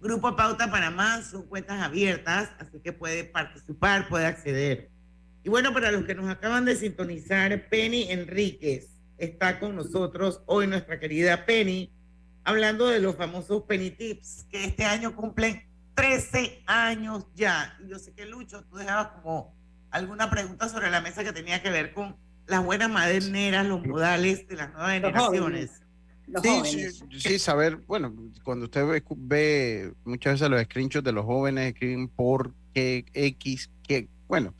[0.00, 1.22] Grupo Pauta Panamá.
[1.22, 4.90] Son cuentas abiertas, así que puede participar, puede acceder.
[5.42, 10.66] Y bueno, para los que nos acaban de sintonizar, Penny Enríquez está con nosotros hoy,
[10.66, 11.92] nuestra querida Penny,
[12.44, 17.76] hablando de los famosos Penny Tips, que este año cumplen 13 años ya.
[17.84, 19.54] Y yo sé que Lucho, tú dejabas como
[19.90, 24.46] alguna pregunta sobre la mesa que tenía que ver con las buenas maderneras, los modales
[24.48, 25.84] de las nuevas generaciones.
[26.42, 32.08] Sí, sí, saber, bueno, cuando usted ve, muchas veces los screenshots de los jóvenes escriben
[32.08, 34.54] por qué, X, que, bueno,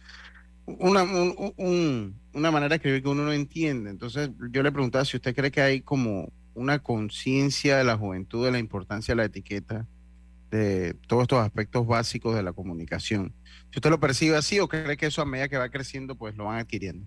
[0.66, 3.90] una, una manera de escribir que uno no entiende.
[3.90, 8.44] Entonces, yo le preguntaba si usted cree que hay como una conciencia de la juventud
[8.44, 9.86] de la importancia de la etiqueta,
[11.06, 13.34] todos estos aspectos básicos de la comunicación.
[13.70, 16.36] Si usted lo percibe así o cree que eso a medida que va creciendo, pues
[16.36, 17.06] lo van adquiriendo.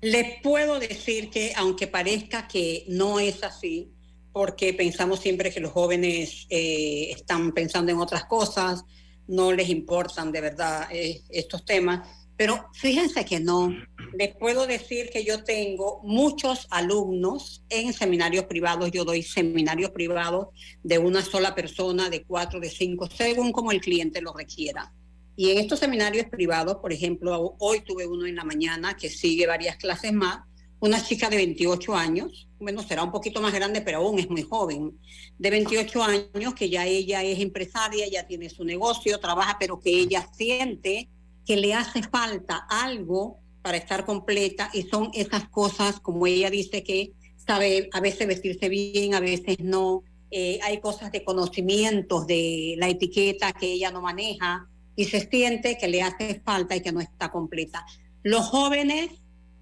[0.00, 3.92] Les puedo decir que aunque parezca que no es así,
[4.32, 8.84] porque pensamos siempre que los jóvenes eh, están pensando en otras cosas,
[9.26, 13.70] no les importan de verdad eh, estos temas, pero fíjense que no.
[14.12, 18.90] Les puedo decir que yo tengo muchos alumnos en seminarios privados.
[18.90, 20.48] Yo doy seminarios privados
[20.82, 24.92] de una sola persona, de cuatro, de cinco, según como el cliente lo requiera.
[25.36, 29.46] Y en estos seminarios privados, por ejemplo, hoy tuve uno en la mañana que sigue
[29.46, 30.40] varias clases más,
[30.80, 34.42] una chica de 28 años, bueno, será un poquito más grande, pero aún es muy
[34.42, 34.98] joven,
[35.38, 39.90] de 28 años, que ya ella es empresaria, ya tiene su negocio, trabaja, pero que
[39.90, 41.08] ella siente
[41.46, 46.82] que le hace falta algo para estar completa y son esas cosas, como ella dice,
[46.82, 50.02] que sabe a veces vestirse bien, a veces no.
[50.30, 54.68] Eh, hay cosas de conocimientos de la etiqueta que ella no maneja,
[55.00, 57.86] y se siente que le hace falta y que no está completa.
[58.22, 59.10] Los jóvenes,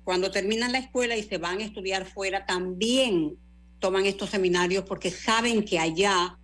[0.03, 3.37] cuando terminan la escuela y se van a estudiar fuera, también
[3.79, 6.39] toman estos seminarios porque saben que allá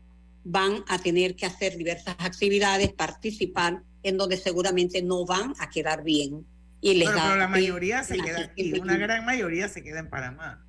[0.44, 6.04] van a tener que hacer diversas actividades, participar en donde seguramente no van a quedar
[6.04, 6.46] bien.
[6.84, 10.62] Y les pero, la mayoría se queda aquí, una gran mayoría se queda en Panamá.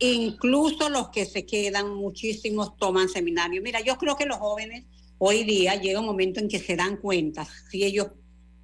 [0.00, 3.62] Incluso los que se quedan, muchísimos toman seminarios.
[3.62, 4.84] Mira, yo creo que los jóvenes
[5.18, 8.08] hoy día llega un momento en que se dan cuenta si ellos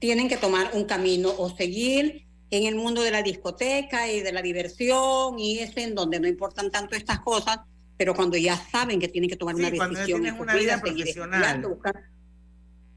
[0.00, 4.32] tienen que tomar un camino o seguir en el mundo de la discoteca y de
[4.32, 7.60] la diversión y es en donde no importan tanto estas cosas,
[7.96, 11.64] pero cuando ya saben que tienen que tomar una decisión, una vida profesional.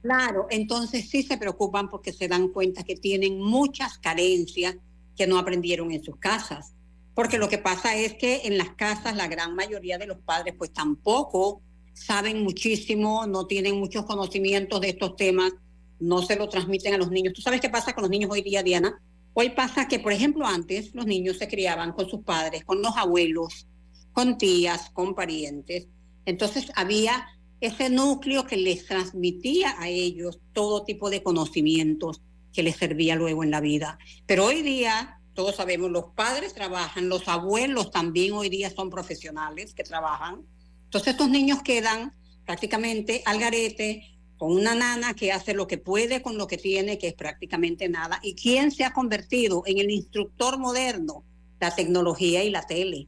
[0.04, 4.76] Claro, entonces sí se preocupan porque se dan cuenta que tienen muchas carencias
[5.16, 6.74] que no aprendieron en sus casas.
[7.16, 10.54] Porque lo que pasa es que en las casas la gran mayoría de los padres
[10.58, 11.62] pues tampoco
[11.94, 15.54] saben muchísimo, no tienen muchos conocimientos de estos temas,
[16.00, 17.34] no se lo transmiten a los niños.
[17.34, 19.00] ¿Tú sabes qué pasa con los niños hoy día, Diana?
[19.34, 22.96] Hoy pasa que, por ejemplo, antes los niños se criaban con sus padres, con los
[22.98, 23.68] abuelos,
[24.12, 25.88] con tías, con parientes.
[26.26, 27.28] Entonces había
[27.68, 32.22] ese núcleo que les transmitía a ellos todo tipo de conocimientos
[32.52, 33.98] que les servía luego en la vida.
[34.26, 39.74] Pero hoy día, todos sabemos, los padres trabajan, los abuelos también hoy día son profesionales
[39.74, 40.46] que trabajan,
[40.84, 42.14] entonces estos niños quedan
[42.46, 46.98] prácticamente al garete con una nana que hace lo que puede con lo que tiene,
[46.98, 48.20] que es prácticamente nada.
[48.22, 51.24] ¿Y quién se ha convertido en el instructor moderno?
[51.62, 53.08] La tecnología y la tele.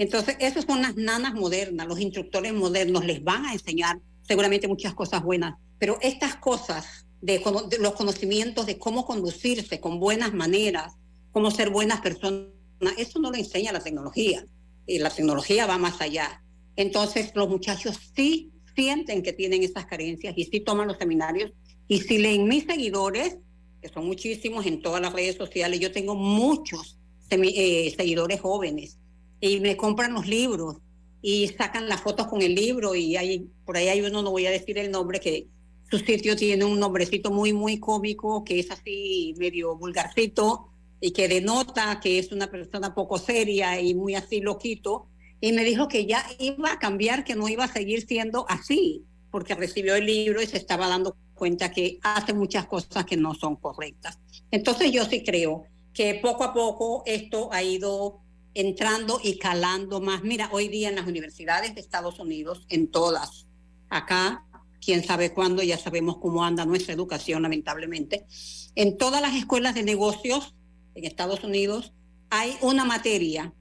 [0.00, 4.94] Entonces, esas son las nanas modernas, los instructores modernos les van a enseñar seguramente muchas
[4.94, 7.38] cosas buenas, pero estas cosas de,
[7.78, 10.94] los conocimientos de cómo conducirse con buenas maneras,
[11.32, 12.48] cómo ser buenas personas,
[12.96, 14.46] eso no lo enseña la tecnología.
[14.86, 16.42] Y la tecnología va más allá.
[16.76, 21.52] Entonces los muchachos sí sienten que tienen esas carencias y sí toman los seminarios.
[21.88, 23.36] Y si leen mis seguidores,
[23.82, 26.98] que son muchísimos en todas las redes sociales, yo tengo muchos
[27.28, 28.96] eh, seguidores jóvenes
[29.40, 30.76] y me compran los libros
[31.22, 34.46] y sacan las fotos con el libro y hay, por ahí hay uno, no voy
[34.46, 35.48] a decir el nombre, que
[35.90, 40.68] su sitio tiene un nombrecito muy, muy cómico, que es así medio vulgarcito
[41.00, 45.08] y que denota que es una persona poco seria y muy así loquito
[45.40, 49.04] y me dijo que ya iba a cambiar, que no iba a seguir siendo así,
[49.30, 53.34] porque recibió el libro y se estaba dando cuenta que hace muchas cosas que no
[53.34, 54.18] son correctas.
[54.50, 55.64] Entonces yo sí creo
[55.94, 58.20] que poco a poco esto ha ido
[58.54, 60.22] entrando y calando más.
[60.22, 63.46] Mira, hoy día en las universidades de Estados Unidos, en todas,
[63.88, 64.44] acá,
[64.84, 68.26] quién sabe cuándo, ya sabemos cómo anda nuestra educación, lamentablemente,
[68.74, 70.54] en todas las escuelas de negocios
[70.94, 71.92] en Estados Unidos
[72.30, 73.52] hay una materia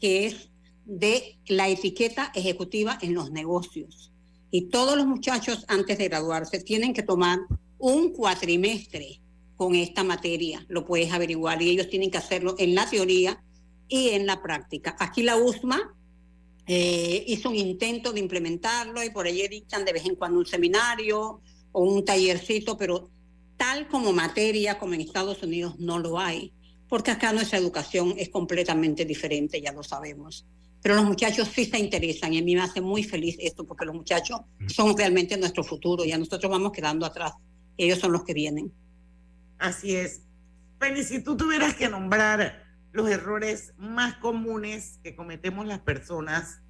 [0.00, 0.50] que es
[0.84, 4.12] de la etiqueta ejecutiva en los negocios.
[4.50, 7.38] Y todos los muchachos antes de graduarse tienen que tomar
[7.78, 9.20] un cuatrimestre
[9.56, 13.42] con esta materia, lo puedes averiguar y ellos tienen que hacerlo en la teoría
[13.92, 14.96] y en la práctica.
[14.98, 15.94] Aquí la USMA
[16.66, 20.46] eh, hizo un intento de implementarlo y por ahí dictan de vez en cuando un
[20.46, 23.10] seminario o un tallercito, pero
[23.58, 26.54] tal como materia como en Estados Unidos no lo hay,
[26.88, 30.46] porque acá nuestra educación es completamente diferente, ya lo sabemos.
[30.80, 33.84] Pero los muchachos sí se interesan y a mí me hace muy feliz esto, porque
[33.84, 37.34] los muchachos son realmente nuestro futuro, ya nosotros vamos quedando atrás,
[37.76, 38.72] ellos son los que vienen.
[39.58, 40.22] Así es.
[40.78, 42.61] Penny, si tú tuvieras que nombrar
[42.92, 46.62] los errores más comunes que cometemos las personas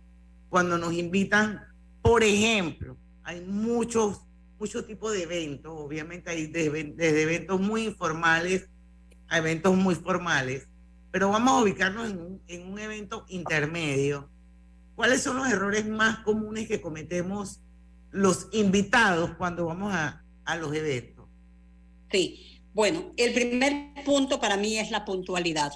[0.49, 1.63] cuando nos invitan,
[2.01, 4.21] por ejemplo, hay muchos,
[4.59, 8.69] muchos tipos de eventos, obviamente hay desde, eventos muy informales
[9.29, 10.69] a eventos muy formales,
[11.11, 14.31] pero vamos a ubicarnos en un, en un evento intermedio.
[14.95, 17.61] ¿Cuáles son los errores más comunes que cometemos
[18.11, 21.27] los invitados cuando vamos a, a los eventos?
[22.11, 25.73] Sí, bueno, el primer punto para mí es la puntualidad.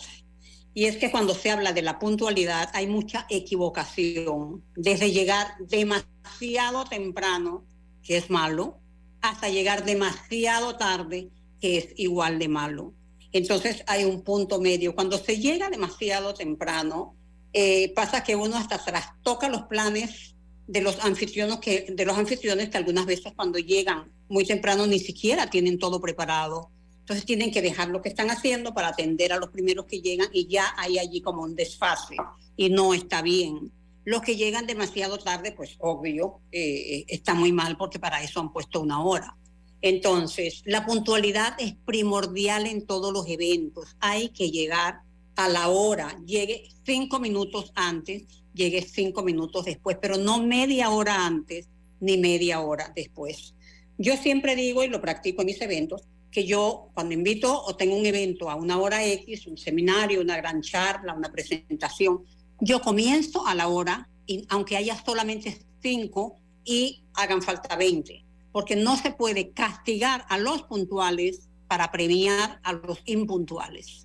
[0.76, 6.84] Y es que cuando se habla de la puntualidad hay mucha equivocación, desde llegar demasiado
[6.84, 7.64] temprano,
[8.02, 8.78] que es malo,
[9.22, 11.30] hasta llegar demasiado tarde,
[11.62, 12.92] que es igual de malo.
[13.32, 14.94] Entonces hay un punto medio.
[14.94, 17.16] Cuando se llega demasiado temprano,
[17.54, 22.68] eh, pasa que uno hasta trastoca los planes de los anfitriones que de los anfitriones
[22.68, 26.70] que algunas veces cuando llegan muy temprano ni siquiera tienen todo preparado
[27.06, 30.26] entonces tienen que dejar lo que están haciendo para atender a los primeros que llegan
[30.32, 32.16] y ya hay allí como un desfase
[32.56, 33.70] y no está bien.
[34.04, 38.52] Los que llegan demasiado tarde, pues obvio, eh, está muy mal porque para eso han
[38.52, 39.36] puesto una hora.
[39.82, 43.96] Entonces, la puntualidad es primordial en todos los eventos.
[44.00, 45.02] Hay que llegar
[45.36, 51.24] a la hora, llegue cinco minutos antes, llegue cinco minutos después, pero no media hora
[51.24, 51.68] antes
[52.00, 53.54] ni media hora después.
[53.96, 56.02] Yo siempre digo y lo practico en mis eventos,
[56.36, 60.36] que yo cuando invito o tengo un evento a una hora X, un seminario, una
[60.36, 62.24] gran charla, una presentación,
[62.60, 68.22] yo comienzo a la hora, y, aunque haya solamente cinco y hagan falta 20,
[68.52, 74.04] porque no se puede castigar a los puntuales para premiar a los impuntuales.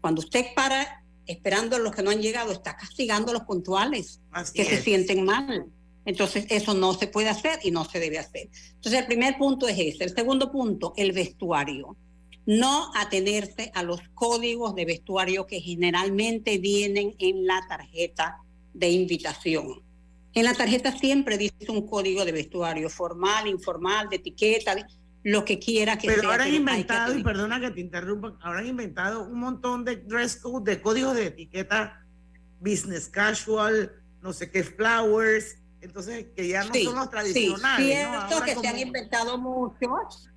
[0.00, 4.20] Cuando usted para esperando a los que no han llegado, está castigando a los puntuales
[4.52, 5.66] que se sienten mal.
[6.04, 8.48] Entonces, eso no se puede hacer y no se debe hacer.
[8.74, 10.04] Entonces, el primer punto es ese.
[10.04, 11.96] El segundo punto, el vestuario.
[12.46, 18.38] No atenerse a los códigos de vestuario que generalmente vienen en la tarjeta
[18.72, 19.82] de invitación.
[20.32, 24.76] En la tarjeta siempre dice un código de vestuario, formal, informal, de etiqueta,
[25.22, 26.16] lo que quiera que sea.
[26.16, 29.96] Pero ahora han inventado, y perdona que te interrumpa, ahora han inventado un montón de
[29.96, 32.06] dress code, de códigos de etiqueta,
[32.60, 33.92] business casual,
[34.22, 37.86] no sé qué, flowers, entonces que ya no son los tradicionales.
[37.86, 40.28] Sí, cierto que se han inventado muchos,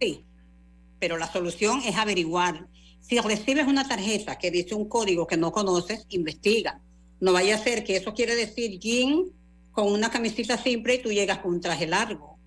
[0.00, 0.24] sí,
[0.98, 2.68] pero la solución es averiguar.
[3.00, 6.80] Si recibes una tarjeta que dice un código que no conoces, investiga.
[7.20, 9.24] No vaya a ser que eso quiere decir jean
[9.72, 12.37] con una camisita simple y tú llegas con un traje largo.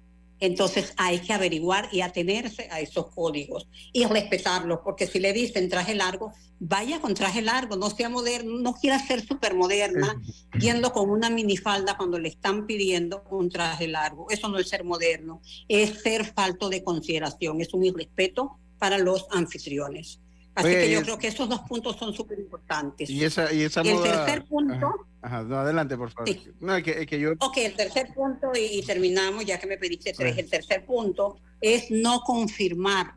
[0.41, 5.69] Entonces hay que averiguar y atenerse a esos códigos y respetarlos, porque si le dicen
[5.69, 10.19] traje largo, vaya con traje largo, no sea moderno, no quiera ser súper moderna
[10.59, 14.27] yendo con una minifalda cuando le están pidiendo un traje largo.
[14.31, 19.27] Eso no es ser moderno, es ser falto de consideración, es un irrespeto para los
[19.29, 20.19] anfitriones.
[20.55, 23.09] Así que yo creo que esos dos puntos son súper importantes.
[23.09, 24.87] Y, esa, y, esa el tercer punto.
[24.87, 26.35] Ajá, no, adelante, por favor.
[26.59, 27.33] No, es que, yo...
[27.39, 30.37] Ok, el tercer punto, y, terminamos, ya que me pediste tres.
[30.37, 33.13] El tercer punto es no confirmar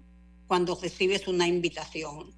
[0.47, 2.31] cuando recibes una invitación.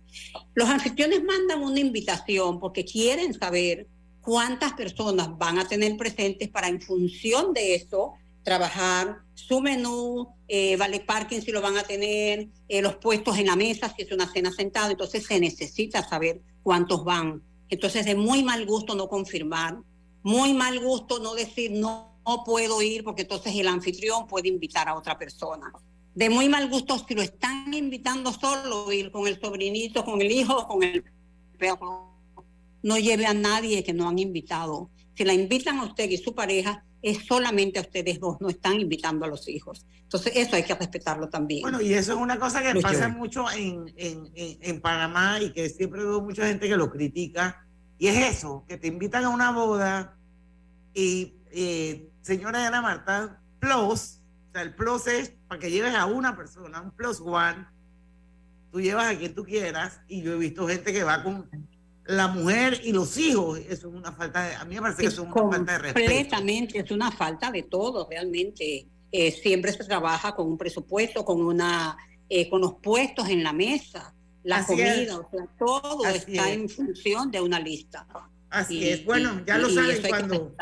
[0.55, 3.89] Los anfitriones mandan una invitación porque quieren saber
[4.21, 10.77] cuántas personas van a tener presentes para, en función de eso, trabajar su menú, eh,
[10.77, 14.13] vale parking si lo van a tener, eh, los puestos en la mesa si es
[14.13, 17.43] una cena sentada, entonces se necesita saber cuántos van.
[17.69, 19.79] Entonces de muy mal gusto no confirmar,
[20.23, 22.15] muy mal gusto no decir no,
[22.45, 25.73] puedo ir porque entonces el anfitrión puede invitar a otra persona.
[26.15, 30.33] De muy mal gusto si lo están invitando solo, ir con el sobrinito, con el
[30.33, 31.05] hijo, con el
[31.59, 32.15] perro.
[32.83, 34.91] No lleve a nadie que no han invitado.
[35.15, 38.81] Si la invitan a usted y su pareja, es solamente a ustedes dos, no están
[38.81, 39.87] invitando a los hijos.
[40.03, 41.63] Entonces, eso hay que respetarlo también.
[41.63, 45.69] Bueno, y eso es una cosa que pasa mucho en, en, en, Panamá y que
[45.69, 47.67] siempre veo mucha gente que lo critica.
[47.99, 50.17] Y es eso, que te invitan a una boda
[50.95, 56.07] y, eh, señora Ana Marta, plus, o sea, el plus es para que lleves a
[56.07, 57.67] una persona, un plus one,
[58.71, 61.49] tú llevas a quien tú quieras y yo he visto gente que va con
[62.09, 63.59] la mujer y los hijos.
[63.59, 65.79] Eso es una falta de, a mí me parece que eso es una falta de
[65.79, 66.07] respeto.
[66.07, 68.87] Completamente, es una falta de todo, realmente.
[69.13, 71.97] eh, siempre se trabaja con un presupuesto, con una,
[72.29, 75.11] eh, con los puestos en la mesa, la Así comida, es.
[75.13, 76.57] o sea, todo Así está es.
[76.57, 78.07] en función de una lista.
[78.51, 79.05] Así Y- es.
[79.05, 80.55] Bueno, y- ya lo saben cuando,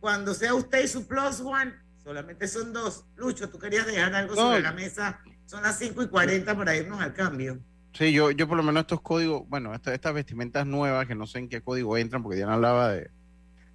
[0.00, 1.72] cuando sea usted y su plus one,
[2.04, 3.04] solamente son dos.
[3.16, 4.42] Lucho, tú querías dejar algo No.
[4.42, 5.20] sobre la mesa.
[5.46, 7.58] Son las 5 y 40 para irnos al cambio.
[7.92, 11.26] Sí, yo, yo por lo menos estos códigos, bueno, esta- estas vestimentas nuevas que no
[11.26, 13.10] sé en qué código entran, porque Diana hablaba de,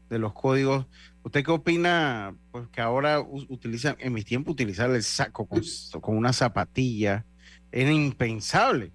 [0.10, 0.88] de los códigos.
[1.24, 2.36] ¿Usted qué opina?
[2.52, 5.62] Pues que ahora utilizan, en mis tiempos utilizar el saco con,
[6.02, 7.26] con una zapatilla
[7.72, 8.92] era impensable.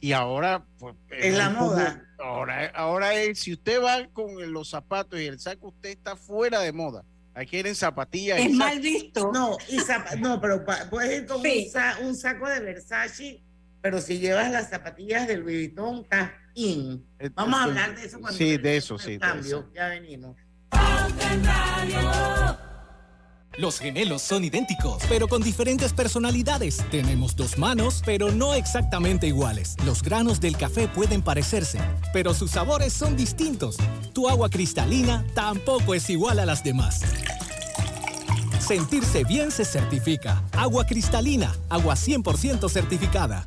[0.00, 2.02] Y ahora, pues, Es la moda.
[2.18, 6.60] Ahora, ahora es, si usted va con los zapatos y el saco, usted está fuera
[6.60, 7.02] de moda.
[7.34, 8.38] Hay que ir en zapatillas.
[8.40, 9.30] Es y mal visto.
[9.32, 9.78] No, y
[10.20, 11.64] no pero puedes ir con Sí.
[11.66, 13.42] un, sa- un saco de Versace,
[13.86, 17.06] pero si llevas las zapatillas del Louis Vuitton, estás in.
[17.20, 19.10] Eh, Vamos a hablar de eso cuando Sí, de eso, el sí.
[19.12, 19.58] de cambio.
[19.60, 19.70] eso.
[19.76, 20.36] Ya venimos.
[23.56, 26.78] Los gemelos son idénticos, pero con diferentes personalidades.
[26.90, 29.76] Tenemos dos manos, pero no exactamente iguales.
[29.84, 31.78] Los granos del café pueden parecerse,
[32.12, 33.76] pero sus sabores son distintos.
[34.12, 37.02] Tu agua cristalina tampoco es igual a las demás.
[38.58, 40.42] Sentirse bien se certifica.
[40.50, 43.46] Agua cristalina, agua 100% certificada.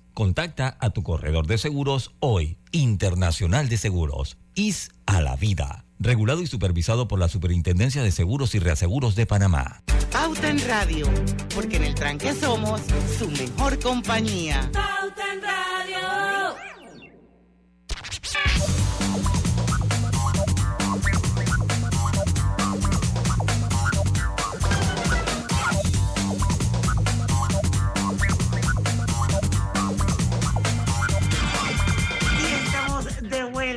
[0.13, 4.37] Contacta a tu corredor de seguros hoy, Internacional de Seguros.
[4.55, 5.85] IS a la vida.
[5.99, 9.83] Regulado y supervisado por la Superintendencia de Seguros y Reaseguros de Panamá.
[10.11, 11.07] Pauta en Radio,
[11.55, 12.81] porque en el tranque somos
[13.17, 14.69] su mejor compañía.
[14.73, 15.81] Pauta en Radio.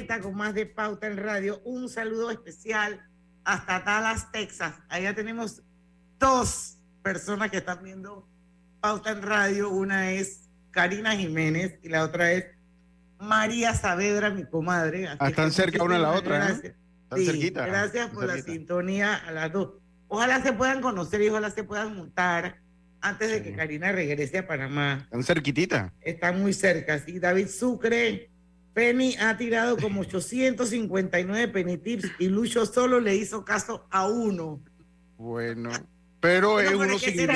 [0.07, 1.62] Vuelta con más de Pauta en Radio.
[1.64, 3.00] Un saludo especial
[3.42, 4.74] hasta Dallas, Texas.
[4.90, 5.62] Allá tenemos
[6.18, 8.28] dos personas que están viendo
[8.80, 9.70] Pauta en Radio.
[9.70, 12.44] Una es Karina Jiménez y la otra es
[13.18, 15.09] María Saavedra, mi comadre.
[15.09, 16.44] Así Ah, están cerca una de la otra, ¿no?
[16.48, 16.74] gracias.
[17.05, 17.66] Están Sí, cerquita.
[17.66, 18.52] Gracias Están por la cerquita.
[18.52, 19.70] sintonía a las dos.
[20.09, 22.59] Ojalá se puedan conocer y ojalá se puedan juntar
[23.00, 25.00] antes de que Karina regrese a Panamá.
[25.05, 25.94] Están cerquitita.
[26.02, 27.18] Están muy cerca, sí.
[27.18, 28.30] David Sucre,
[28.75, 34.61] Penny ha tirado como 859 Penny Tips y Lucho solo le hizo caso a uno.
[35.16, 35.70] Bueno.
[36.20, 37.29] Pero No, es uno es que sin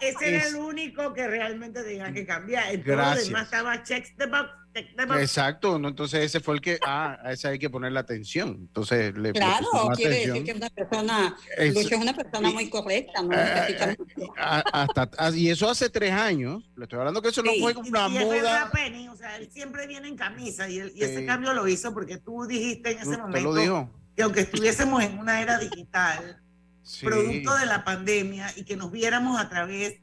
[0.00, 2.70] ese no es era el único que realmente tenía que cambiar.
[2.72, 3.26] El Gracias.
[3.26, 5.20] demás estaba checks the box, check the box.
[5.20, 5.88] Exacto, ¿no?
[5.88, 8.48] entonces ese fue el que, ah, a ese hay que ponerle atención.
[8.60, 10.34] Entonces le Claro, quiere atención.
[10.34, 14.32] decir que una persona, Es- Lucho es una persona muy correcta, no necesita mucho.
[14.38, 18.08] A- hasta, y eso hace tres años, le estoy hablando que eso no fue una
[18.08, 18.70] y moda.
[18.72, 21.92] Penny, o sea, él siempre viene en camisa y, él- y ese cambio lo hizo
[21.92, 23.90] porque tú dijiste en ese momento lo dijo.
[24.16, 26.40] que aunque estuviésemos en una era digital,
[26.88, 27.04] Sí.
[27.04, 30.00] producto de la pandemia y que nos viéramos a través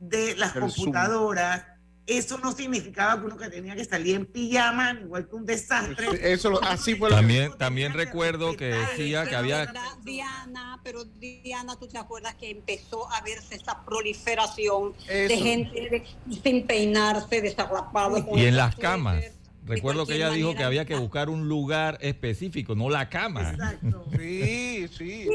[0.00, 0.70] de las Zoom.
[0.70, 1.64] computadoras,
[2.06, 6.06] eso no significaba que uno que tenía que salir en pijama, igual que un desastre.
[6.32, 9.72] Eso, así fue lo También, también recuerdo que decía que había...
[10.04, 16.04] Diana, pero Diana, ¿tú te acuerdas que empezó a verse esa proliferación de gente de-
[16.42, 18.24] sin peinarse, desarrapado?
[18.24, 19.24] con Y en las camas.
[19.66, 23.54] Recuerdo que ella dijo que había que buscar un lugar específico, no la cama.
[24.16, 25.28] Sí, sí.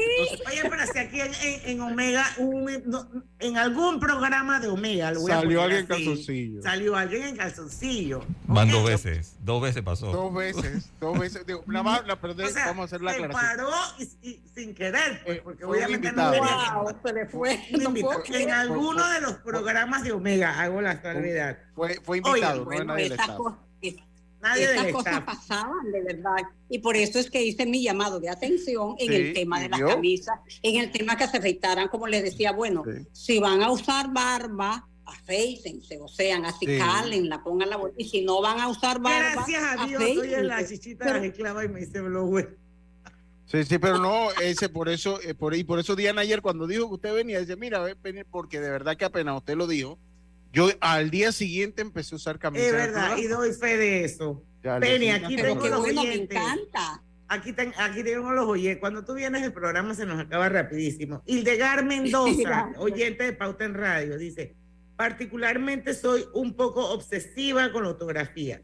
[0.46, 3.08] Oye, pero si aquí en, en- en Omega, un- no,
[3.38, 6.62] en algún programa de Omega, lo voy a Salió alguien en calzoncillo.
[6.62, 8.24] Salió alguien en calzoncillo.
[8.46, 10.12] Van dos veces, dos veces pasó.
[10.12, 11.46] Dos veces, dos veces.
[11.46, 13.56] Digo, nada más, la- pero de- O sea, vamos a hacer la se aclaración.
[13.56, 17.60] paró y, y sin querer, pues, porque fue un obviamente no Wow, se le fue.
[17.74, 18.12] un no invitado.
[18.14, 18.42] puedo creer.
[18.42, 21.58] En alguno de los programas de Omega, hago la salvedad.
[21.74, 23.38] Fue, fue Oye, invitado, no Bueno, es nadie del esas staff.
[24.42, 25.24] Nadie estas del cosas staff.
[25.24, 26.36] pasaban de verdad.
[26.68, 29.62] Y por eso es que hice mi llamado de atención en Sí, el tema ¿y
[29.62, 29.88] de las vio?
[29.88, 32.82] camisas, en el tema que se afeitaran, como les decía, bueno,
[33.12, 36.78] si van a usar barba, afeítense, o sea, así Sí.
[36.78, 37.78] cálenla, pónganla.
[37.96, 40.82] Y si no van a usar barba, Gracias a Dios, soy en la afeítense.
[40.82, 42.58] chichita de las esclavas y me hice blower.
[43.46, 46.66] Sí, sí, pero no, ese por eso, eh, por, y por eso Diana ayer cuando
[46.66, 49.66] dijo que usted venía, dice, mira, ve, ven, porque de verdad que apenas usted lo
[49.66, 49.98] dijo,
[50.52, 52.66] yo al día siguiente empecé a usar camisas.
[52.66, 54.42] Es verdad, y doy fe de eso.
[54.62, 56.38] Ya, Penny, aquí tengo los bueno, me oyentes.
[56.38, 57.02] encanta.
[57.28, 58.78] Aquí, ten- aquí tengo los oyentes.
[58.78, 61.22] Cuando tú vienes, el programa se nos acaba rapidísimo.
[61.26, 64.54] Hildegar Mendoza, oyente de Pauta en Radio, dice,
[64.96, 68.62] particularmente soy un poco obsesiva con la ortografía.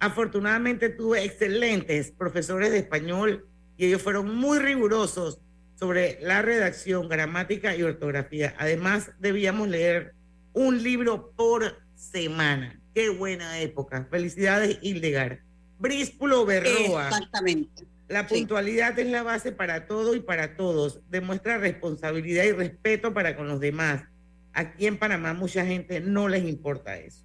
[0.00, 5.40] Afortunadamente tuve excelentes profesores de español y ellos fueron muy rigurosos
[5.78, 8.54] sobre la redacción, gramática y ortografía.
[8.58, 10.14] Además, debíamos leer
[10.52, 12.80] un libro por semana.
[12.94, 14.06] Qué buena época.
[14.10, 15.40] Felicidades, Hildegar.
[15.78, 17.08] Bríspulo Berroa.
[17.08, 17.86] Exactamente.
[18.08, 18.34] La Sí.
[18.34, 21.00] puntualidad es la base para todo y para todos.
[21.10, 24.02] Demuestra responsabilidad y respeto para con los demás.
[24.52, 27.24] Aquí en Panamá mucha gente no les importa eso.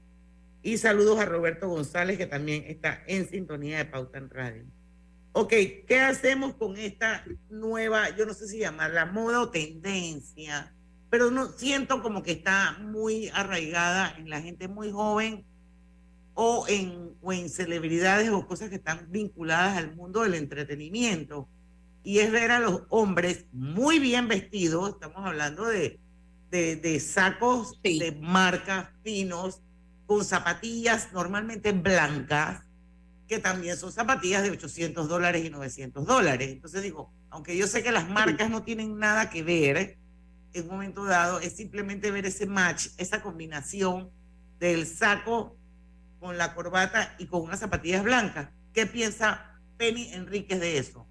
[0.61, 4.63] Y saludos a Roberto González, que también está en sintonía de Pauta en Radio.
[5.31, 5.53] Ok,
[5.87, 10.73] ¿qué hacemos con esta nueva, yo no sé si llamarla moda o tendencia,
[11.15, 15.45] pero no siento como que está muy arraigada en la gente muy joven
[16.33, 21.47] o en, o en celebridades o cosas que están vinculadas al mundo del entretenimiento.
[22.03, 26.01] Y es ver a los hombres muy bien vestidos, estamos hablando de,
[26.51, 29.61] de, de sacos de marca finos,
[30.05, 32.65] con zapatillas normalmente blancas,
[33.25, 36.49] que también son zapatillas de 800 dólares y 900 dólares.
[36.51, 39.97] Entonces digo, aunque yo sé que las marcas no tienen nada que ver,
[40.55, 44.09] en un momento dado es simplemente ver ese match, esa combinación
[44.57, 45.57] del saco
[46.19, 48.49] con la corbata y con unas zapatillas blancas.
[48.73, 51.05] ¿Qué piensa Penny Enríquez de eso?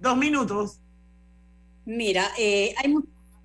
[0.00, 0.80] Dos minutos.
[1.84, 2.94] Mira, eh, hay,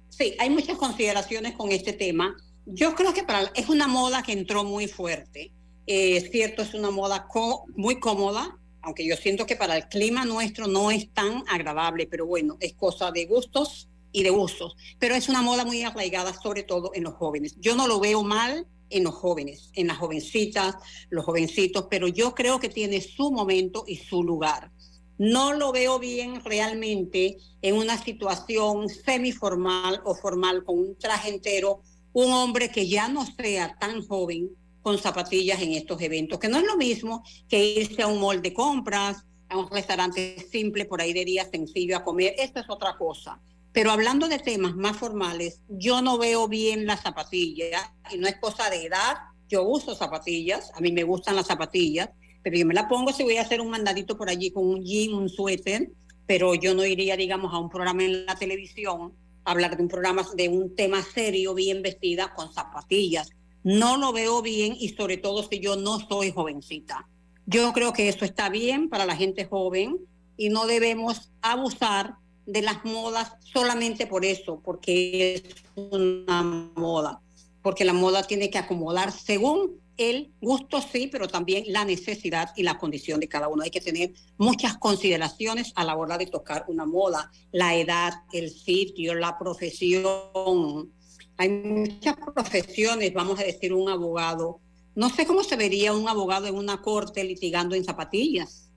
[0.10, 2.36] sí, hay muchas consideraciones con este tema.
[2.66, 3.26] Yo creo que
[3.56, 5.52] es una moda que entró muy fuerte.
[5.88, 7.28] Eh, es cierto, es una moda
[7.76, 12.26] muy cómoda, aunque yo siento que para el clima nuestro no es tan agradable, pero
[12.26, 14.76] bueno, es cosa de gustos y de usos.
[15.00, 17.56] Pero es una moda muy arraigada, sobre todo en los jóvenes.
[17.60, 20.76] Yo no lo veo mal en los jóvenes, en las jovencitas,
[21.10, 24.70] los jovencitos, pero yo creo que tiene su momento y su lugar.
[25.18, 31.82] No lo veo bien realmente en una situación semiformal o formal con un traje entero,
[32.12, 34.50] un hombre que ya no sea tan joven
[34.84, 38.42] con zapatillas en estos eventos, que no es lo mismo que irse a un mall
[38.42, 42.70] de compras, a un restaurante simple por ahí de día sencillo a comer, esto es
[42.70, 43.40] otra cosa.
[43.72, 47.82] Pero hablando de temas más formales, yo no veo bien las zapatillas
[48.12, 49.16] y no es cosa de edad.
[49.50, 52.10] Yo uso zapatillas, a mí me gustan las zapatillas,
[52.44, 54.84] pero yo me la pongo si voy a hacer un mandadito por allí con un
[54.84, 55.90] jean, un suéter,
[56.28, 59.14] pero yo no iría, digamos, a un programa en la televisión,
[59.46, 63.30] a hablar de un programa, de un tema serio, bien vestida, con zapatillas.
[63.64, 67.08] No lo veo bien y sobre todo si yo no soy jovencita.
[67.46, 69.98] Yo creo que eso está bien para la gente joven
[70.38, 75.44] y no debemos abusar de las modas solamente por eso, porque es
[75.76, 76.42] una
[76.76, 77.22] moda,
[77.62, 82.64] porque la moda tiene que acomodar según el gusto sí, pero también la necesidad y
[82.64, 83.64] la condición de cada uno.
[83.64, 88.50] Hay que tener muchas consideraciones a la hora de tocar una moda, la edad, el
[88.50, 90.92] sitio, la profesión.
[91.38, 94.60] Hay muchas profesiones, vamos a decir un abogado.
[94.96, 98.70] No sé cómo se vería un abogado en una corte litigando en zapatillas.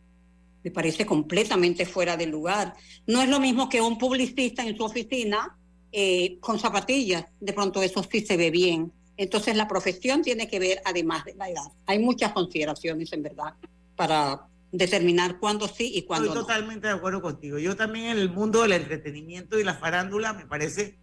[0.64, 2.74] Me parece completamente fuera de lugar.
[3.06, 5.56] No es lo mismo que un publicista en su oficina
[5.92, 7.26] eh, con zapatillas.
[7.40, 11.34] De pronto eso sí se ve bien entonces la profesión tiene que ver además de
[11.34, 11.72] la edad.
[11.86, 13.54] Hay muchas consideraciones en verdad
[13.94, 17.58] para determinar cuándo sí y cuándo Estoy totalmente de acuerdo contigo.
[17.58, 20.98] Yo también en el mundo del entretenimiento y la farándula me parece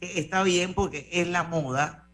[0.00, 2.08] está bien porque es la moda,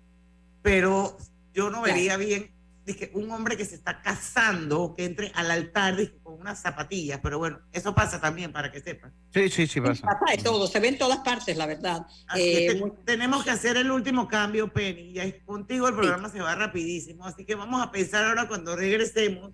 [0.62, 1.16] pero
[1.52, 2.52] yo no vería bien
[2.84, 7.38] dije, un hombre que se está casando, que entre al altar con unas zapatillas, pero
[7.38, 9.12] bueno, eso pasa también para que sepan.
[9.32, 10.02] Sí, sí, sí pasa.
[10.02, 12.06] Pasa de todo, se ve en todas partes, la verdad.
[12.34, 17.24] Eh, tenemos que hacer el último cambio, Penny, ya contigo el programa se va rapidísimo,
[17.24, 19.52] así que vamos a pensar ahora cuando regresemos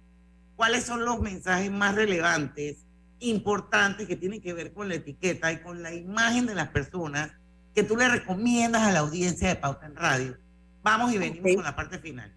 [0.57, 2.87] cuáles son los mensajes más relevantes,
[3.21, 7.33] importantes que tienen que ver con la etiqueta y con la imagen de las personas
[7.79, 10.37] que tú le recomiendas a la audiencia de Pauta en Radio.
[10.83, 12.35] Vamos y venimos con la parte final.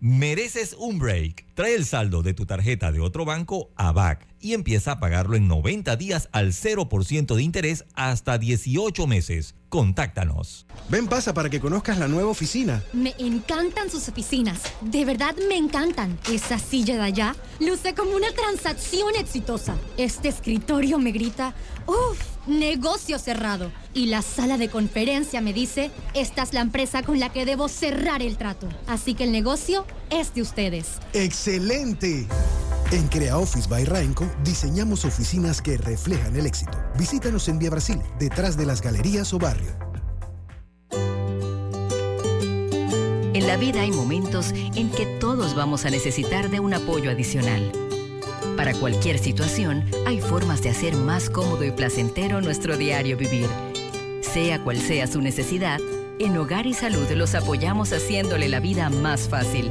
[0.00, 1.44] Mereces un break.
[1.52, 5.36] Trae el saldo de tu tarjeta de otro banco a BAC y empieza a pagarlo
[5.36, 9.54] en 90 días al 0% de interés hasta 18 meses.
[9.68, 10.66] Contáctanos.
[10.88, 12.82] Ven, pasa para que conozcas la nueva oficina.
[12.92, 14.60] Me encantan sus oficinas.
[14.80, 16.18] De verdad me encantan.
[16.30, 19.76] Esa silla de allá luce como una transacción exitosa.
[19.96, 21.54] Este escritorio me grita,
[21.86, 22.36] ¡Uf!
[22.46, 23.72] Negocio cerrado.
[23.92, 27.68] Y la sala de conferencia me dice, esta es la empresa con la que debo
[27.68, 28.68] cerrar el trato.
[28.86, 31.00] Así que el negocio es de ustedes.
[31.12, 32.28] ¡Excelente!
[32.92, 36.78] En Crea Office by Rainco diseñamos oficinas que reflejan el éxito.
[36.96, 39.72] Visítanos en Vía Brasil, detrás de las galerías o barrio.
[43.34, 47.72] En la vida hay momentos en que todos vamos a necesitar de un apoyo adicional.
[48.56, 53.48] Para cualquier situación, hay formas de hacer más cómodo y placentero nuestro diario vivir.
[54.20, 55.80] Sea cual sea su necesidad,
[56.20, 59.70] en Hogar y Salud los apoyamos haciéndole la vida más fácil,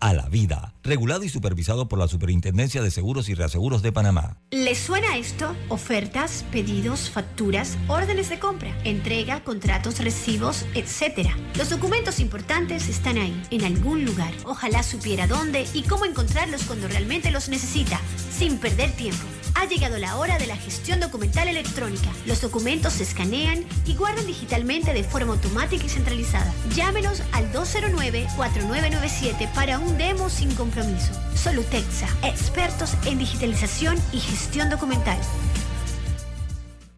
[0.00, 0.74] a la vida.
[0.82, 4.38] Regulado y supervisado por la Superintendencia de Seguros y Reaseguros de Panamá.
[4.50, 5.54] ¿Les suena esto?
[5.68, 11.30] Ofertas, pedidos, facturas, órdenes de compra, entrega, contratos, recibos, etc.
[11.56, 14.32] Los documentos importantes están ahí, en algún lugar.
[14.44, 19.24] Ojalá supiera dónde y cómo encontrarlos cuando realmente los necesita, sin perder tiempo.
[19.54, 22.08] Ha llegado la hora de la gestión documental electrónica.
[22.26, 26.54] Los documentos se escanean y guardan digitalmente de forma automática y centralizada.
[26.76, 31.12] Llámenos al 209-4997 para un demo sin compromiso.
[31.34, 35.18] Solutexa, expertos en digitalización y gestión documental.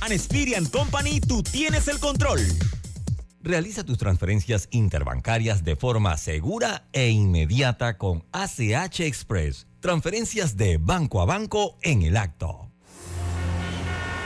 [0.00, 2.40] and Experian Company, tú tienes el control.
[3.40, 9.66] Realiza tus transferencias interbancarias de forma segura e inmediata con ACH Express.
[9.80, 12.70] Transferencias de banco a banco en el acto.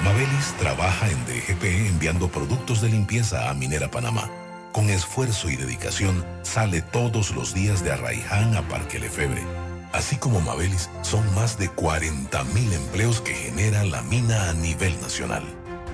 [0.05, 4.31] Mabelis trabaja en DGP enviando productos de limpieza a Minera Panamá.
[4.73, 9.68] Con esfuerzo y dedicación sale todos los días de Arraiján a Parque Lefebre.
[9.93, 15.43] Así como Mabelis, son más de 40.000 empleos que genera la mina a nivel nacional,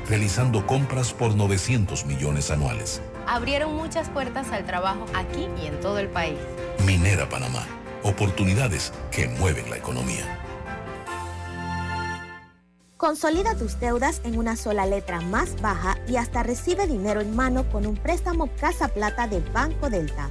[0.09, 3.01] realizando compras por 900 millones anuales.
[3.27, 6.39] Abrieron muchas puertas al trabajo aquí y en todo el país.
[6.85, 7.67] Minera Panamá,
[8.03, 10.41] oportunidades que mueven la economía.
[12.97, 17.69] Consolida tus deudas en una sola letra más baja y hasta recibe dinero en mano
[17.71, 20.31] con un préstamo Casa Plata de Banco Delta.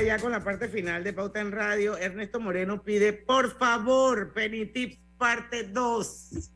[0.00, 1.96] Ya con la parte final de Pauta en Radio.
[1.96, 6.50] Ernesto Moreno pide, por favor, Penny Tips parte 2.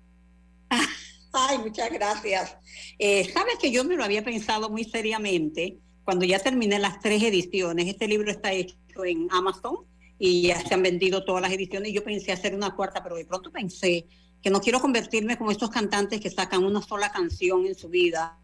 [1.32, 2.56] Ay, muchas gracias.
[2.98, 7.22] Eh, Sabes que yo me lo había pensado muy seriamente cuando ya terminé las tres
[7.22, 7.86] ediciones.
[7.86, 8.74] Este libro está hecho
[9.04, 9.84] en Amazon
[10.18, 11.90] y ya se han vendido todas las ediciones.
[11.90, 14.06] Y yo pensé hacer una cuarta, pero de pronto pensé
[14.42, 18.40] que no quiero convertirme como estos cantantes que sacan una sola canción en su vida,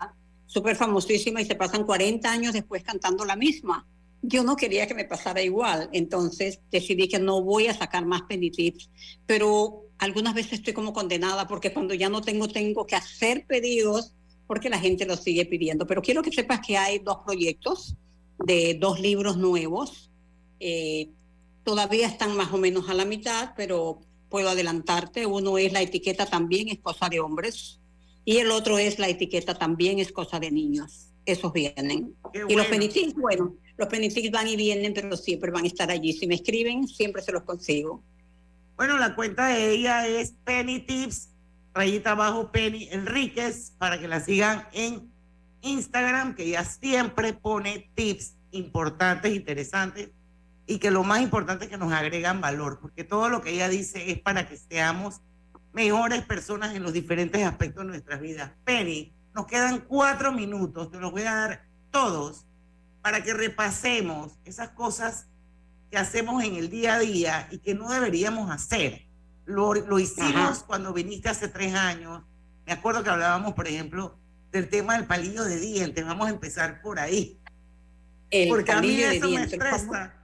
[0.47, 3.87] súper famosísima, y se pasan 40 años después cantando la misma.
[4.23, 8.23] Yo no quería que me pasara igual, entonces decidí que no voy a sacar más
[8.23, 8.89] penny tips,
[9.27, 14.15] pero algunas veces estoy como condenada porque cuando ya no tengo, tengo que hacer pedidos
[14.47, 15.87] porque la gente los sigue pidiendo.
[15.87, 17.97] Pero quiero que sepas que hay dos proyectos
[18.45, 20.11] de dos libros nuevos.
[20.61, 21.09] Eh,
[21.65, 25.27] todavía están más o menos a la mitad, pero puedo adelantarte.
[25.27, 27.81] Uno es la etiqueta también es cosa de hombres
[28.25, 31.09] y el otro es la etiqueta también es cosa de niños.
[31.25, 32.17] Esos vienen.
[32.49, 36.13] y los penitics, bueno, los penitics van y vienen, pero siempre van a estar allí.
[36.13, 38.01] Si me escriben, siempre se los consigo.
[38.77, 41.31] Bueno, la cuenta de ella es Penny Tips,
[41.75, 45.11] rayita abajo Penny Enríquez, para que la sigan en
[45.63, 50.11] Instagram, que ella siempre pone tips importantes, interesantes,
[50.67, 53.69] y que lo más importante es que nos agregan valor, porque todo lo que ella
[53.69, 55.23] dice es para que seamos
[55.73, 58.53] mejores personas en los diferentes aspectos de nuestras vidas.
[58.65, 62.47] Penny, nos quedan cuatro minutos, te los voy a dar todos
[63.03, 65.27] para que repasemos esas cosas
[65.91, 69.07] que hacemos en el día a día y que no deberíamos hacer.
[69.45, 70.65] Lo, lo hicimos Ajá.
[70.67, 72.23] cuando viniste hace tres años.
[72.65, 74.19] Me acuerdo que hablábamos, por ejemplo,
[74.53, 76.05] del tema del palillo de dientes.
[76.05, 77.39] Vamos a empezar por ahí.
[78.31, 80.23] El Porque a mí palillo de eso me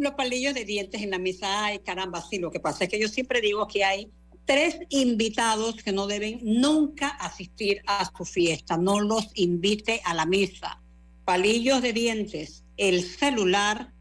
[0.00, 2.98] los palillos de dientes en la mesa, ay caramba, sí, lo que pasa es que
[2.98, 4.10] yo siempre digo que hay
[4.46, 10.26] tres invitados que no deben nunca asistir a su fiesta, no los invite a la
[10.26, 10.80] mesa.
[11.24, 13.92] Palillos de dientes, el celular,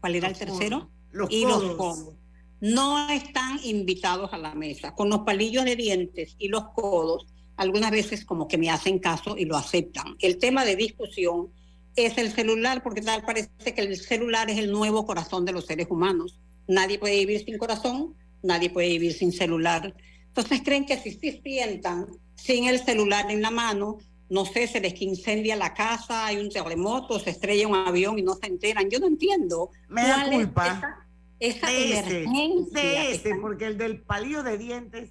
[0.00, 0.90] ¿cuál era el tercero?
[1.10, 1.62] Los y codos.
[1.62, 2.14] los codos.
[2.60, 4.94] No están invitados a la mesa.
[4.94, 7.26] Con los palillos de dientes y los codos,
[7.56, 10.16] algunas veces como que me hacen caso y lo aceptan.
[10.20, 11.50] El tema de discusión
[11.96, 15.66] es el celular, porque tal parece que el celular es el nuevo corazón de los
[15.66, 16.38] seres humanos.
[16.68, 19.94] Nadie puede vivir sin corazón, nadie puede vivir sin celular.
[20.28, 22.06] Entonces creen que si se sientan
[22.36, 23.98] sin el celular en la mano,
[24.30, 28.22] no sé, se les incendia la casa, hay un terremoto, se estrella un avión y
[28.22, 28.88] no se enteran.
[28.88, 29.70] Yo no entiendo.
[29.88, 31.06] Me da es culpa.
[31.40, 35.10] Esa, esa de ese, emergencia de ese, porque el del palillo de dientes,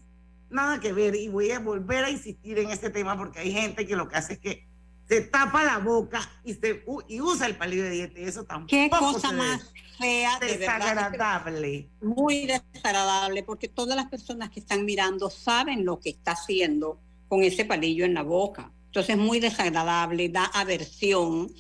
[0.50, 1.16] nada que ver.
[1.16, 4.16] Y voy a volver a insistir en este tema porque hay gente que lo que
[4.16, 4.70] hace es que
[5.10, 8.26] se tapa la boca y, se, y usa el palillo de dientes.
[8.26, 11.90] Eso tampoco Qué cosa más fea, de desagradable.
[12.02, 17.44] Muy desagradable, porque todas las personas que están mirando saben lo que está haciendo con
[17.44, 18.72] ese palillo en la boca.
[18.90, 21.52] Entonces es muy desagradable, da aversión,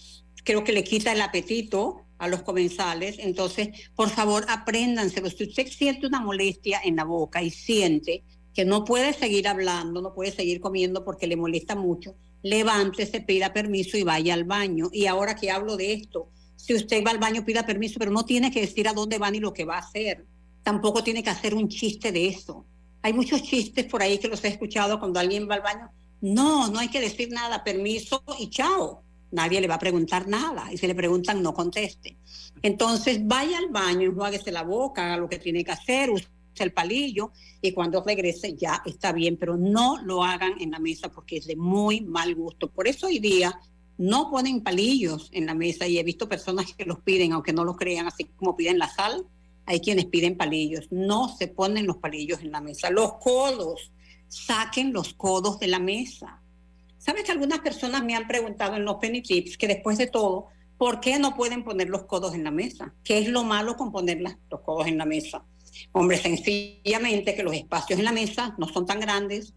[0.43, 3.17] creo que le quita el apetito a los comensales.
[3.19, 5.29] Entonces, por favor, apréndanselo.
[5.29, 8.23] Si usted siente una molestia en la boca y siente
[8.53, 13.53] que no puede seguir hablando, no puede seguir comiendo porque le molesta mucho, levántese, pida
[13.53, 14.89] permiso y vaya al baño.
[14.91, 18.25] Y ahora que hablo de esto, si usted va al baño, pida permiso, pero no
[18.25, 20.25] tiene que decir a dónde va ni lo que va a hacer.
[20.63, 22.65] Tampoco tiene que hacer un chiste de eso.
[23.01, 25.89] Hay muchos chistes por ahí que los he escuchado cuando alguien va al baño.
[26.21, 29.03] No, no hay que decir nada, permiso y chao.
[29.31, 30.71] Nadie le va a preguntar nada.
[30.73, 32.17] Y si le preguntan, no conteste.
[32.61, 36.73] Entonces, vaya al baño, enjuáguese la boca, haga lo que tiene que hacer, use el
[36.73, 41.37] palillo y cuando regrese ya está bien, pero no lo hagan en la mesa porque
[41.37, 42.69] es de muy mal gusto.
[42.69, 43.59] Por eso hoy día
[43.97, 47.63] no ponen palillos en la mesa y he visto personas que los piden, aunque no
[47.63, 49.25] los crean, así como piden la sal,
[49.65, 50.87] hay quienes piden palillos.
[50.91, 52.89] No se ponen los palillos en la mesa.
[52.89, 53.91] Los codos,
[54.29, 56.41] saquen los codos de la mesa.
[56.97, 60.47] ¿Sabes que algunas personas me han preguntado en los penny tips que después de todo,
[60.77, 62.93] ¿por qué no pueden poner los codos en la mesa?
[63.03, 65.43] ¿Qué es lo malo con poner los codos en la mesa?
[65.91, 69.53] Hombre, sencillamente que los espacios en la mesa no son tan grandes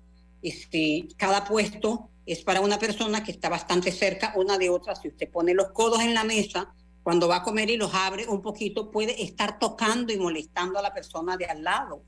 [0.50, 5.08] si cada puesto es para una persona que está bastante cerca una de otra, si
[5.08, 8.42] usted pone los codos en la mesa, cuando va a comer y los abre un
[8.42, 12.02] poquito, puede estar tocando y molestando a la persona de al lado.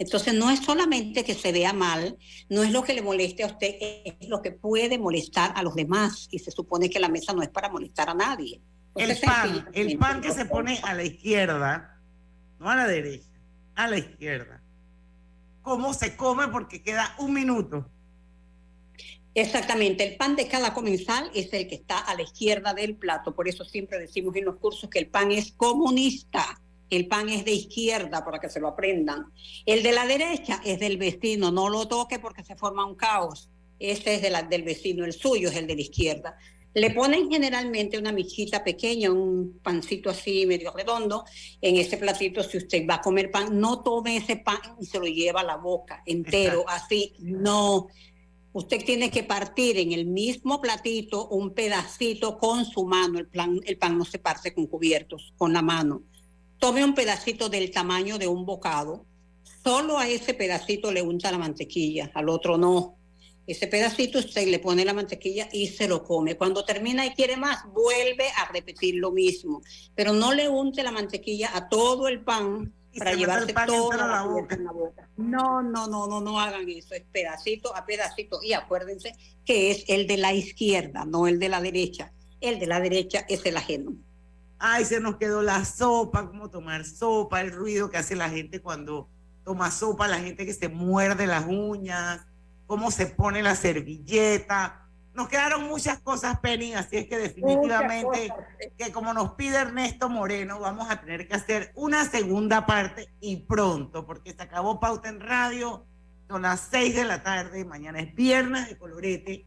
[0.00, 2.16] Entonces no es solamente que se vea mal,
[2.48, 5.74] no es lo que le moleste a usted, es lo que puede molestar a los
[5.74, 8.62] demás y se supone que la mesa no es para molestar a nadie.
[8.96, 12.00] El pan, el pan que se pone a la izquierda,
[12.58, 13.28] no a la derecha,
[13.74, 14.62] a la izquierda.
[15.60, 16.48] ¿Cómo se come?
[16.48, 17.86] Porque queda un minuto.
[19.34, 23.34] Exactamente, el pan de cada comensal es el que está a la izquierda del plato,
[23.34, 26.59] por eso siempre decimos en los cursos que el pan es comunista,
[26.90, 29.32] el pan es de izquierda para que se lo aprendan.
[29.64, 33.48] El de la derecha es del vecino, no lo toque porque se forma un caos.
[33.78, 36.36] Este es de la, del vecino, el suyo es el de la izquierda.
[36.72, 41.24] Le ponen generalmente una michita pequeña, un pancito así medio redondo
[41.60, 42.42] en ese platito.
[42.42, 45.44] Si usted va a comer pan, no tome ese pan y se lo lleva a
[45.44, 47.14] la boca entero, así.
[47.18, 47.88] No,
[48.52, 53.18] usted tiene que partir en el mismo platito un pedacito con su mano.
[53.18, 56.02] El, plan, el pan no se parte con cubiertos, con la mano.
[56.60, 59.06] Tome un pedacito del tamaño de un bocado.
[59.64, 62.98] Solo a ese pedacito le unta la mantequilla, al otro no.
[63.46, 66.36] Ese pedacito usted le pone la mantequilla y se lo come.
[66.36, 69.62] Cuando termina y quiere más, vuelve a repetir lo mismo.
[69.94, 74.54] Pero no le unte la mantequilla a todo el pan para llevarse toda la boca
[74.54, 75.08] en la boca.
[75.16, 76.94] No, no, no, no, no hagan eso.
[76.94, 78.38] Es pedacito a pedacito.
[78.42, 79.14] Y acuérdense
[79.46, 82.12] que es el de la izquierda, no el de la derecha.
[82.38, 83.96] El de la derecha es el ajeno.
[84.62, 88.60] Ay, se nos quedó la sopa, cómo tomar sopa, el ruido que hace la gente
[88.60, 89.08] cuando
[89.42, 92.26] toma sopa, la gente que se muerde las uñas,
[92.66, 94.86] cómo se pone la servilleta.
[95.14, 98.34] Nos quedaron muchas cosas, Penny, así es que definitivamente
[98.76, 103.36] que como nos pide Ernesto Moreno, vamos a tener que hacer una segunda parte y
[103.36, 105.86] pronto, porque se acabó Pauta en Radio,
[106.28, 109.46] son las seis de la tarde, mañana es viernes de colorete.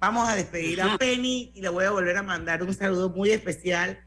[0.00, 3.30] Vamos a despedir a Penny y le voy a volver a mandar un saludo muy
[3.30, 4.02] especial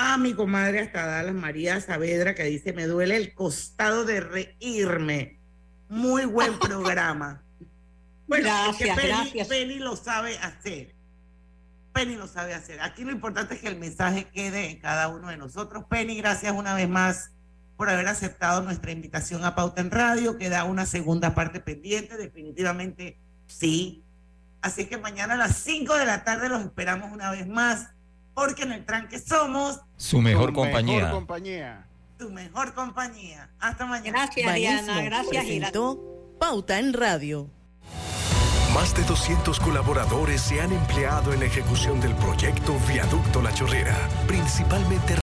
[0.00, 5.40] a mi comadre hasta Dallas, María Saavedra, que dice, me duele el costado de reírme.
[5.88, 7.42] Muy buen programa.
[8.28, 9.48] Bueno, Gracias, Penny, gracias.
[9.48, 10.94] Penny lo sabe hacer.
[11.92, 12.80] Penny lo sabe hacer.
[12.80, 15.84] Aquí lo importante es que el mensaje quede en cada uno de nosotros.
[15.90, 17.32] Penny, gracias una vez más
[17.76, 20.38] por haber aceptado nuestra invitación a Pauta en Radio.
[20.38, 23.18] Queda una segunda parte pendiente, definitivamente
[23.48, 24.04] sí.
[24.62, 27.88] Así que mañana a las 5 de la tarde los esperamos una vez más,
[28.38, 30.98] porque en el tranque somos Su mejor compañía.
[30.98, 31.86] Mejor compañía.
[32.18, 33.50] tu mejor compañía.
[33.58, 34.26] Hasta mañana.
[34.26, 35.02] Gracias, Diana.
[35.02, 35.98] Gracias, presentó
[36.38, 37.50] Pauta en Radio.
[38.72, 43.96] Más de 200 colaboradores se han empleado en la ejecución del proyecto Viaducto La Chorrera,
[44.28, 45.16] principalmente